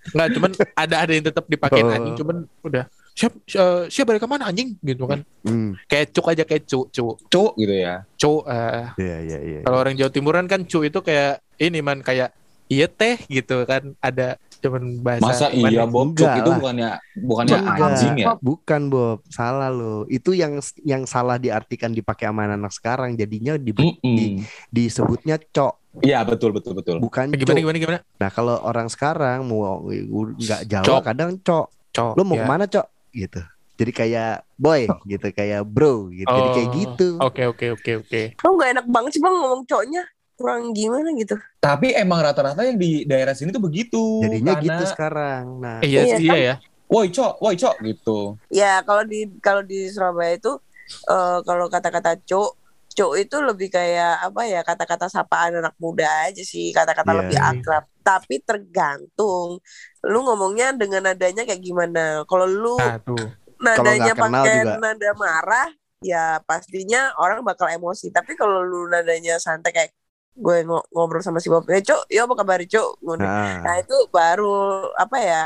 [0.09, 1.93] Enggak, cuman ada ada yang tetap dipakein Oh.
[1.93, 2.83] anjing, cuman udah
[3.13, 5.21] siap eh, siap balik ke mana anjing gitu kan.
[5.41, 5.77] hmm.
[5.85, 7.15] Kayak cuk aja kayak cuk, cuk.
[7.27, 8.01] Cuk gitu ya.
[8.15, 12.01] Cuk eh, iya iya iya Kalau orang Jawa Timuran kan cu itu kayak ini man
[12.01, 12.33] kayak
[12.67, 15.85] iya teh gitu kan ada cuman bahasa Masa gimana iya ya?
[15.85, 16.57] Bob Enggak Cuk itu lah.
[16.57, 17.77] bukannya bukannya Enggak.
[17.83, 18.25] anjing ya?
[18.39, 23.71] bukan Bob salah lo itu yang yang salah diartikan dipakai sama anak sekarang jadinya di,
[23.71, 24.41] Mm-mm.
[24.69, 26.97] disebutnya cok Iya betul betul betul.
[26.97, 31.01] bukan gimana cok gimana gimana nah kalau orang sekarang mau nggak Jawa Cok.
[31.03, 32.41] kadang cok cok lo mau ya.
[32.41, 33.41] ke mana cok gitu
[33.77, 38.21] jadi kayak boy gitu kayak bro gitu jadi kayak Oh, gitu oke oke oke oke
[38.39, 40.03] Lo nggak enak banget sih bang ngomong cowoknya
[40.37, 41.33] kurang gimana gitu.
[41.57, 44.21] Tapi emang rata-rata yang di daerah sini tuh begitu.
[44.21, 46.55] jadinya karena, gitu sekarang nah iya Iya, sih iya ya
[46.87, 48.39] Woi cok, woi cok gitu.
[48.47, 50.55] Ya kalau di kalau di Surabaya itu
[50.87, 52.51] eh, kalau kata-kata cok
[52.95, 57.19] cok itu lebih kayak apa ya kata-kata sapaan anak muda aja sih kata-kata Iya.
[57.19, 57.83] lebih akrab.
[57.99, 59.59] Tapi tergantung
[60.07, 62.23] lu ngomongnya dengan nadanya kayak gimana.
[62.23, 63.19] Kalau lu nah tuh
[63.59, 65.67] nadanya pakai nada marah
[65.99, 69.96] ya pastinya orang bakal emosi tapi kalau lu nadanya santai kayak
[70.37, 71.65] gue ngo- ngobrol sama si Bob.
[71.65, 72.91] Eh cuk ya apa kabar cuk?
[73.17, 73.59] Nah.
[73.59, 74.53] Nah itu baru
[74.93, 75.41] apa ya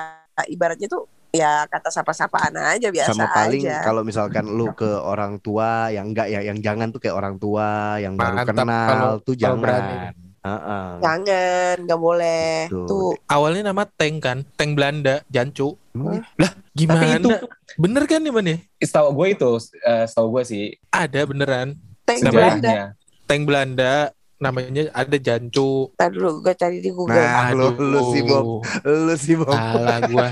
[0.46, 3.80] ibaratnya tuh ya kata sapa-sapaan aja biasa sama paling aja.
[3.82, 7.96] kalau misalkan lu ke orang tua yang enggak ya yang jangan tuh kayak orang tua
[7.98, 9.62] yang baru Mantap kenal kalau- tuh kalau jangan.
[9.62, 9.96] berani.
[10.42, 10.88] Heeh.
[11.00, 12.52] jangan nggak boleh.
[12.68, 12.86] Tuh.
[12.86, 13.12] tuh.
[13.28, 15.78] Awalnya nama Teng kan Teng Belanda Jancu.
[15.94, 16.98] Emang lah gimana?
[16.98, 17.30] Tapi itu
[17.78, 18.58] bener kan nih man ya?
[18.80, 20.66] Setahu gue itu, eh, setahu gue sih.
[20.89, 22.76] Ada beneran Teng Namanya- Belanda.
[23.24, 23.94] Teng Belanda
[24.42, 25.94] namanya ada Jancu.
[25.94, 27.14] Ntar dulu gue cari di Google.
[27.14, 28.66] Nah, lu- lu sih, Bob.
[28.84, 29.54] lu sih Bob.
[29.54, 30.28] Salah gua.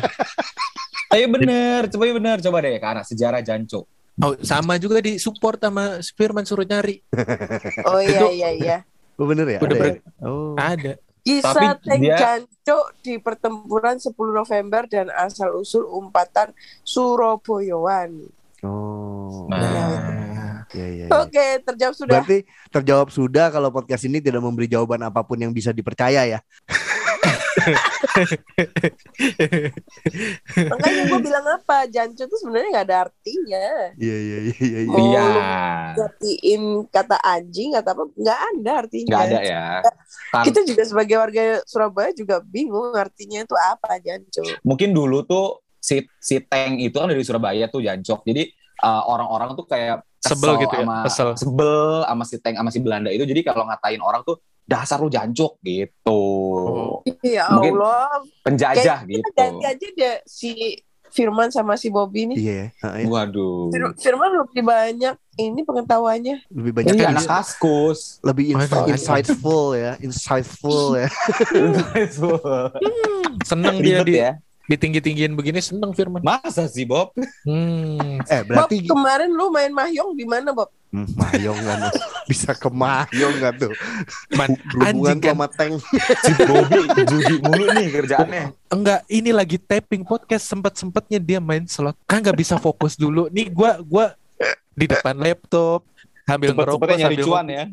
[1.14, 3.86] Ayo bener, coba ya bener, coba deh ke anak sejarah Janco.
[4.20, 7.00] oh sama juga di support sama Firman suruh nyari.
[7.84, 8.78] Oh iya iya iya.
[9.16, 9.60] Oh, bener ya?
[9.60, 10.02] Udah Ada ya?
[10.22, 10.54] oh.
[10.56, 10.94] Ada.
[11.20, 16.52] Kisah Tapi Teng dia- Janco di pertempuran 10 November dan asal usul umpatan
[16.84, 18.12] Surabayaan.
[18.62, 19.48] oh.
[19.48, 20.19] Nah, nah
[20.74, 21.08] ya ya, ya.
[21.22, 22.22] Oke, terjawab sudah.
[22.22, 22.38] Berarti
[22.70, 26.40] terjawab sudah kalau podcast ini tidak memberi jawaban apa pun yang bisa dipercaya ya.
[30.72, 31.86] Makanya gue bilang apa?
[31.90, 33.66] Jancu itu sebenarnya nggak ada artinya.
[33.98, 34.80] Iya iya iya iya.
[34.86, 34.90] iya.
[34.90, 35.26] Oh, Iya,
[35.98, 38.04] Ngertiin kata anjing kata apa?
[38.16, 39.10] Nggak ada artinya.
[39.10, 39.66] nggak ada ya.
[40.32, 44.44] Kan, Kita juga sebagai warga Surabaya juga bingung artinya itu apa Jancu.
[44.64, 48.24] mungkin dulu tuh si si Teng itu kan dari Surabaya tuh Jancok.
[48.28, 48.44] Jadi
[48.80, 51.30] eh, orang-orang tuh kayak kesel Sebel gitu ya, sama kesel.
[51.36, 53.24] sebel sama si Teng sama si Belanda itu.
[53.24, 56.22] Jadi kalau ngatain orang tuh dasar lu jancuk gitu.
[57.22, 58.22] Ya Mungkin- Allah.
[58.42, 59.30] Penjajah Kita gitu.
[59.34, 60.52] ganti aja deh si
[61.10, 62.38] Firman sama si Bobby nih.
[62.38, 63.08] Iya, heeh, ya.
[63.10, 63.74] Waduh.
[63.74, 66.38] Fir- Firman lebih banyak ini pengetahuannya.
[66.54, 68.22] lebih banyak Iya, yang anak kaskus.
[68.22, 68.86] lebih Waduh.
[68.88, 71.10] insightful ya, insightful ya.
[73.50, 74.38] Seneng dia di, ya.
[74.70, 76.22] Ditinggi-tinggiin begini seneng Firman.
[76.22, 77.10] Masa sih Bob?
[77.42, 78.22] Hmm.
[78.30, 80.70] Eh, Bob, berarti kemarin lu main mahjong di mana, Bob?
[80.90, 81.90] Hmm, Mayong kan.
[82.26, 83.74] Bisa ke Mayong kan tuh.
[84.34, 85.34] Man, Berhubungan anjing kan.
[85.34, 85.74] sama tank.
[86.26, 88.46] Si Bobby judi mulu nih kerjaannya.
[88.70, 91.98] Enggak, ini lagi taping podcast sempet-sempetnya dia main slot.
[92.06, 93.30] Kan nggak bisa fokus dulu.
[93.30, 94.06] Nih gua gua
[94.74, 95.86] di depan laptop
[96.26, 97.64] sambil ngerokok Cepet-cepetnya nyari sambil cuan ya.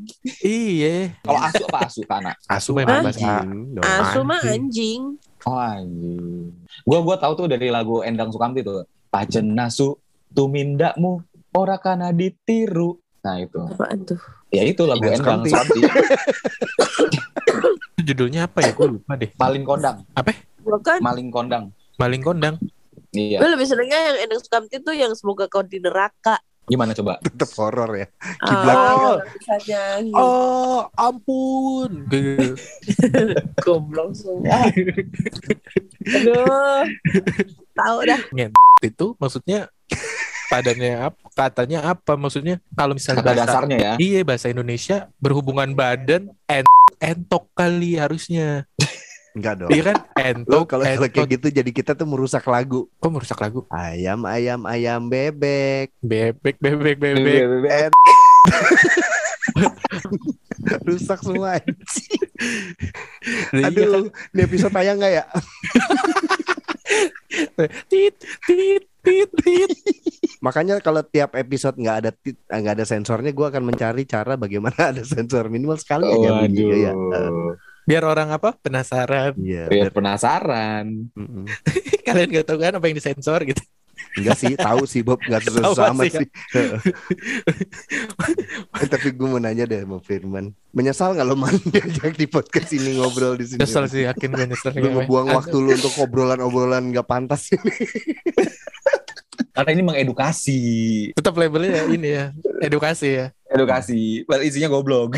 [0.40, 0.94] Iya.
[1.20, 2.32] Kalau asu apa asu kana?
[2.48, 3.04] Asu bahasa.
[3.04, 3.80] Anjing.
[3.84, 5.02] Asu mah anjing.
[5.46, 5.54] Anjing.
[5.54, 6.50] Oh anjing.
[6.82, 8.82] Gua gua tahu tuh dari lagu Endang Sukamti tuh.
[9.10, 9.94] Pajen nasu
[10.34, 11.22] tumindakmu
[11.54, 12.98] ora kana ditiru.
[13.22, 13.58] Nah itu.
[13.62, 14.20] Apaan tuh?
[14.50, 15.80] Ya itu lagu Endang Sukamti.
[18.06, 18.72] Judulnya apa ya?
[18.74, 19.30] Gue lupa deh.
[19.34, 19.96] Maling kondang.
[20.62, 21.64] Gua kan Maling kondang.
[21.98, 22.54] Maling kondang.
[23.16, 23.40] Iya.
[23.40, 26.42] gue lebih senengnya yang Endang Sukamti tuh yang semoga kau di neraka.
[26.66, 27.18] Gimana coba?
[27.24, 28.06] Tetep horor ya.
[28.42, 28.76] Kiblat.
[28.76, 30.12] Oh, bisa nyanyi.
[30.14, 32.10] Oh, ampun.
[32.10, 32.58] Gitu.
[33.64, 34.66] Goblok semua.
[36.10, 36.82] Aduh.
[37.74, 38.20] Tahu dah.
[38.82, 39.70] Itu maksudnya
[40.50, 41.22] padannya apa?
[41.34, 42.18] Katanya apa?
[42.18, 43.92] Maksudnya kalau misalnya Kata bahasa dasarnya ya.
[44.02, 46.66] Iya bahasa Indonesia berhubungan badan en
[46.98, 48.66] entok kali harusnya.
[49.36, 49.68] Enggak dong.
[49.68, 49.96] Iya kan?
[50.00, 50.64] Lo Entok.
[50.64, 52.88] kalau kayak gitu jadi kita tuh merusak lagu.
[52.96, 53.68] Kok merusak lagu?
[53.68, 55.92] Ayam ayam ayam bebek.
[56.00, 57.44] Bebek, bebek, bebek.
[57.68, 57.88] Eh,
[60.88, 61.60] rusak semua.
[63.52, 63.76] Iya kan?
[63.76, 65.24] Aduh, ini episode tayang nggak ya?
[67.90, 68.14] Tit,
[68.46, 69.70] tit, tit, tit.
[70.40, 74.78] Makanya kalau tiap episode nggak ada tit- nggak ada sensornya, gue akan mencari cara bagaimana
[74.94, 76.78] ada sensor minimal sekali aja bunyi Waduh.
[76.80, 76.92] ya.
[76.94, 77.50] Eh,
[77.86, 78.50] Biar orang apa?
[78.58, 79.38] Penasaran.
[79.38, 81.06] Iya, Biar biar- penasaran.
[82.06, 83.62] Kalian gak tahu kan apa yang disensor gitu.
[84.16, 86.20] Enggak sih, tahu sih Bob, nggak susah amat sih, ya.
[86.20, 86.28] sih.
[88.76, 92.72] Eh, Tapi gue mau nanya deh sama Firman, menyesal nggak lo man diajak di podcast
[92.72, 93.60] ini ngobrol di sini?
[93.60, 94.72] Nyesel sih, yakin gue nyesel.
[94.76, 97.72] Lu ngebuang waktu lu untuk obrolan-obrolan nggak pantas ini.
[99.52, 100.60] Karena ini mengedukasi.
[101.16, 102.24] Tetap labelnya ini ya,
[102.60, 103.26] edukasi ya.
[103.48, 104.24] Edukasi.
[104.28, 105.16] Padahal isinya goblok.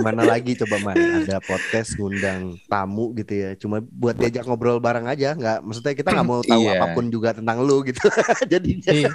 [0.00, 4.48] Tapi di mana lagi coba man ada podcast ngundang tamu gitu ya, cuma buat diajak
[4.48, 6.80] ngobrol bareng aja, nggak maksudnya kita nggak mau tahu Iya.
[6.80, 8.00] apa pun juga tentang lu gitu.
[8.52, 8.88] Jadinya.
[8.88, 9.10] Iya.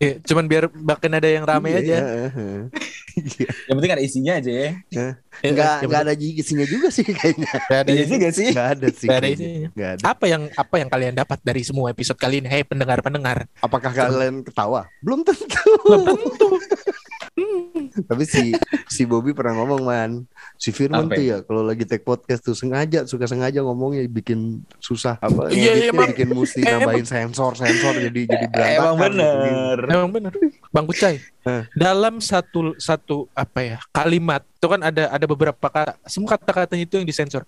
[0.00, 1.96] Iya, Cuman biar makin ada yang rame Iya, aja.
[2.00, 3.48] Iya.
[3.68, 4.70] Yang penting ada isinya aja ya.
[4.88, 7.48] Nggak Yang nggak ada isinya juga sih kayaknya.
[7.48, 8.48] Nggak ada juga sih.
[8.52, 9.06] Nggak ada sih.
[9.06, 9.68] nggak ada isinya.
[9.72, 10.02] Nggak ada.
[10.08, 12.48] Apa yang apa yang kalian dapat dari semua episode kali ini?
[12.48, 13.46] Hei pendengar-pendengar.
[13.60, 14.88] Apakah kalian ketawa?
[15.04, 15.44] Belum tentu.
[15.84, 16.48] Belum tentu.
[17.36, 17.92] Hmm.
[18.10, 18.56] Tapi si
[18.88, 20.24] si Bobby pernah ngomong man,
[20.56, 24.64] si Firman Apa tuh ya kalau lagi take podcast tuh sengaja suka sengaja ngomongnya bikin
[24.80, 28.80] susah apa Iya, iya, emang- bikin mesti nambahin sensor sensor jadi jadi berantakan.
[28.80, 29.04] Emang gitu.
[29.04, 29.78] bener.
[29.92, 30.32] Emang bener.
[30.72, 31.20] Bang Kucai.
[31.44, 31.68] Hah.
[31.76, 36.96] Dalam satu satu apa ya kalimat itu kan ada ada beberapa kata semua kata-katanya itu
[36.96, 37.44] yang disensor.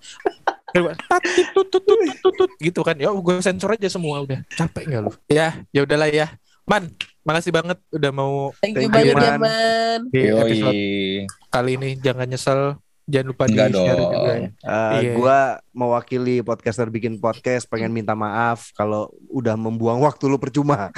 [0.68, 4.20] Kayak, tat, tit, tut, tut, tut, tut, tut, gitu kan ya gue sensor aja semua
[4.20, 6.28] udah capek nggak lu ya ya udahlah ya
[6.68, 6.92] man
[7.28, 9.22] makasih banget udah mau Thank you banyak Man.
[9.22, 10.00] ya, Man.
[10.08, 11.28] di episode Yoi.
[11.46, 12.60] kali ini jangan nyesel
[13.04, 14.10] jangan lupa di Enggak share dong.
[14.10, 14.48] juga ya.
[14.58, 15.12] Eh, Iya.
[15.14, 15.38] Gua
[15.72, 20.92] mewakili podcaster bikin podcast pengen minta maaf kalau udah membuang waktu lu percuma.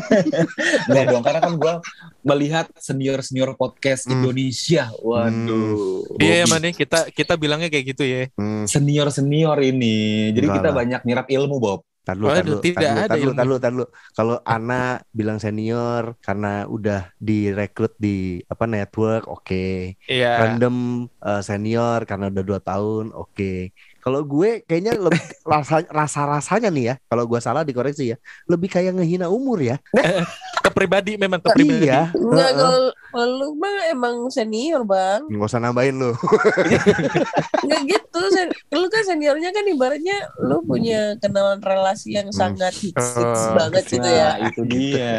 [0.84, 1.74] Enggak dong, karena kan gue
[2.22, 4.20] melihat senior-senior podcast Hmm.
[4.20, 4.92] Indonesia.
[4.98, 6.04] Waduh.
[6.18, 6.50] Iya Bobby.
[6.50, 9.96] man ya kita kita bilangnya kayak gitu ya Hmm, Senior-senior ini.
[10.30, 10.76] Jadi Enggak kita lah.
[10.76, 11.80] banyak nyerap ilmu, Bob.
[12.06, 13.36] Tar tar Waduh, dulu, tidak tar ada tar dulu, ilmu.
[13.36, 13.86] tar dulu, tar dulu.
[14.16, 14.74] Kalau Ana
[15.18, 16.98] bilang senior karena udah
[17.28, 18.08] direkrut di
[18.52, 19.54] apa network, oke.
[20.10, 20.74] iya Random
[21.26, 23.44] eh, senior karena udah dua tahun, oke.
[24.06, 25.18] Kalau gue kayaknya lebih
[25.50, 29.82] rasa rasa rasanya nih ya, kalau gue salah dikoreksi ya, lebih kayak ngehina umur ya.
[30.62, 32.10] ke pribadi memang ke pribadi Iya.
[32.12, 32.54] Enggak, Heeh.
[32.56, 35.26] kalau kalau lu bang emang senior bang.
[35.26, 36.14] Nggak usah nambahin lu.
[37.62, 38.20] Enggak gitu.
[38.28, 42.38] sen- lu kan seniornya kan ibaratnya lu punya kenalan relasi yang Hmm.
[42.54, 44.28] sangat hits, hits Oh, banget gitu ya.
[44.28, 45.14] Nah, itu dia.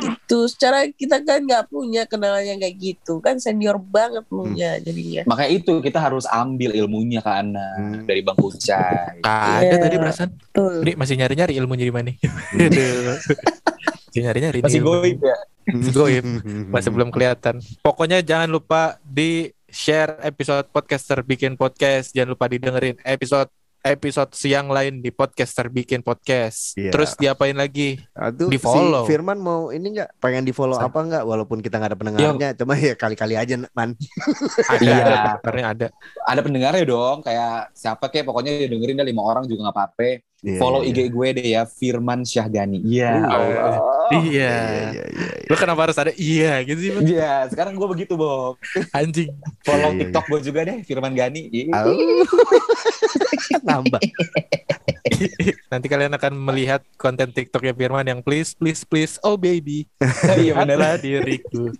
[0.00, 3.18] Itu secara kita kan nggak punya kenalan yang kayak gitu.
[3.18, 5.22] Kan senior banget punya jadinya.
[5.24, 8.04] Makanya itu kita harus ambil ilmunya ke Ana Hmm.
[8.04, 9.20] dari Bang Kucai.
[9.20, 9.76] ada Iya.
[9.78, 10.30] tadi perasaan
[10.80, 12.10] ini masih nyari-nyari ilmunya di mana
[12.52, 13.16] Aduh.
[14.08, 14.92] masih nyari-nyari Masih nih ilmu.
[14.94, 15.36] goib ya.
[15.90, 16.24] Goib.
[16.68, 17.54] masih belum kelihatan.
[17.80, 19.30] Pokoknya jangan lupa di
[19.64, 22.10] share episode podcaster bikin podcast.
[22.10, 23.46] Jangan lupa didengerin episode
[23.82, 26.78] episode siang lain di podcaster bikin podcast.
[26.78, 26.94] Iya.
[26.94, 27.98] Terus diapain lagi?
[28.14, 29.02] Aduh, Di follow.
[29.02, 31.22] Si Firman mau ini nggak pengen di follow Sa- apa nggak?
[31.26, 33.98] Walaupun kita nggak ada pendengarnya, cuma ya kali-kali aja man.
[34.70, 34.94] Ada, Iya.
[35.02, 35.86] ada, pendengarnya ada.
[36.22, 40.10] Ada pendengarnya dong, kayak siapa kayak pokoknya dengerin dah lima orang juga nggak apa-apa.
[40.42, 40.90] Iya, Follow iya.
[40.90, 42.82] IG gue deh ya, Firman Syahgani.
[42.82, 43.10] Iya.
[43.14, 43.78] Iya.
[44.14, 45.48] Iya, iya, iya, iya.
[45.48, 46.90] Lu kenapa harus ada iya gitu sih?
[46.92, 48.60] Iya, sekarang gue begitu, Bob.
[48.90, 49.32] Anjing.
[49.62, 51.48] Follow Iya, iya, TikTok gue juga deh, Firman Gani.
[51.48, 51.72] Iya.
[53.66, 54.00] Nambah.
[55.68, 59.86] Nanti kalian akan melihat konten TikToknya Firman yang please, please, please, oh baby.
[60.34, 60.76] Iya bener.
[60.76, 61.70] Lihatlah diriku.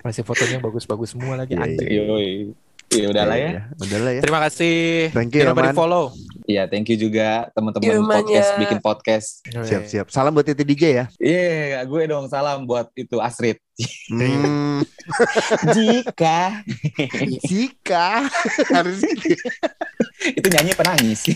[0.00, 1.88] Masih fotonya bagus-bagus semua lagi Iya, anjing.
[1.88, 2.30] Yoi.
[2.86, 3.50] Ya udahlah ya.
[3.50, 4.20] Iya, Udahlah ya.
[4.22, 4.76] Terima kasih.
[5.10, 5.76] Thank you, Jangan lupa di Man.
[5.76, 6.04] follow.
[6.46, 8.22] Iya, thank you juga teman-teman Ilmanya.
[8.22, 9.28] podcast bikin podcast.
[9.50, 10.06] Siap-siap.
[10.14, 11.04] Salam buat Titi DJ ya.
[11.18, 13.58] Iya, gue dong salam buat itu Astrid.
[14.08, 14.80] Hmm,
[15.76, 16.64] Jika
[17.44, 18.24] jika
[18.74, 19.36] harus gitu.
[20.32, 21.28] itu nyanyi penangis.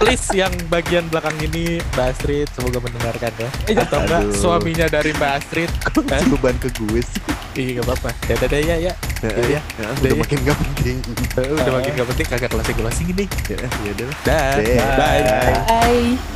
[0.00, 3.50] Please yang bagian belakang ini Mbak Astrid semoga mendengarkan ya.
[3.84, 5.70] Atau enggak suaminya dari Mbak Astrid.
[6.32, 7.20] Beban ke gue sih.
[7.56, 8.10] Iya gak apa-apa.
[8.28, 8.76] Ya ya ya.
[8.76, 8.92] Ya,
[9.32, 9.60] ya.
[9.80, 10.16] ya, udah ya.
[10.18, 10.96] makin gak penting.
[11.36, 13.24] Udah makin gak penting kagak closing closing ini.
[13.48, 14.18] Ya, ya udah.
[14.24, 14.60] Dah.
[14.60, 14.76] Deh.
[14.76, 15.22] Bye.
[15.64, 16.35] Bye.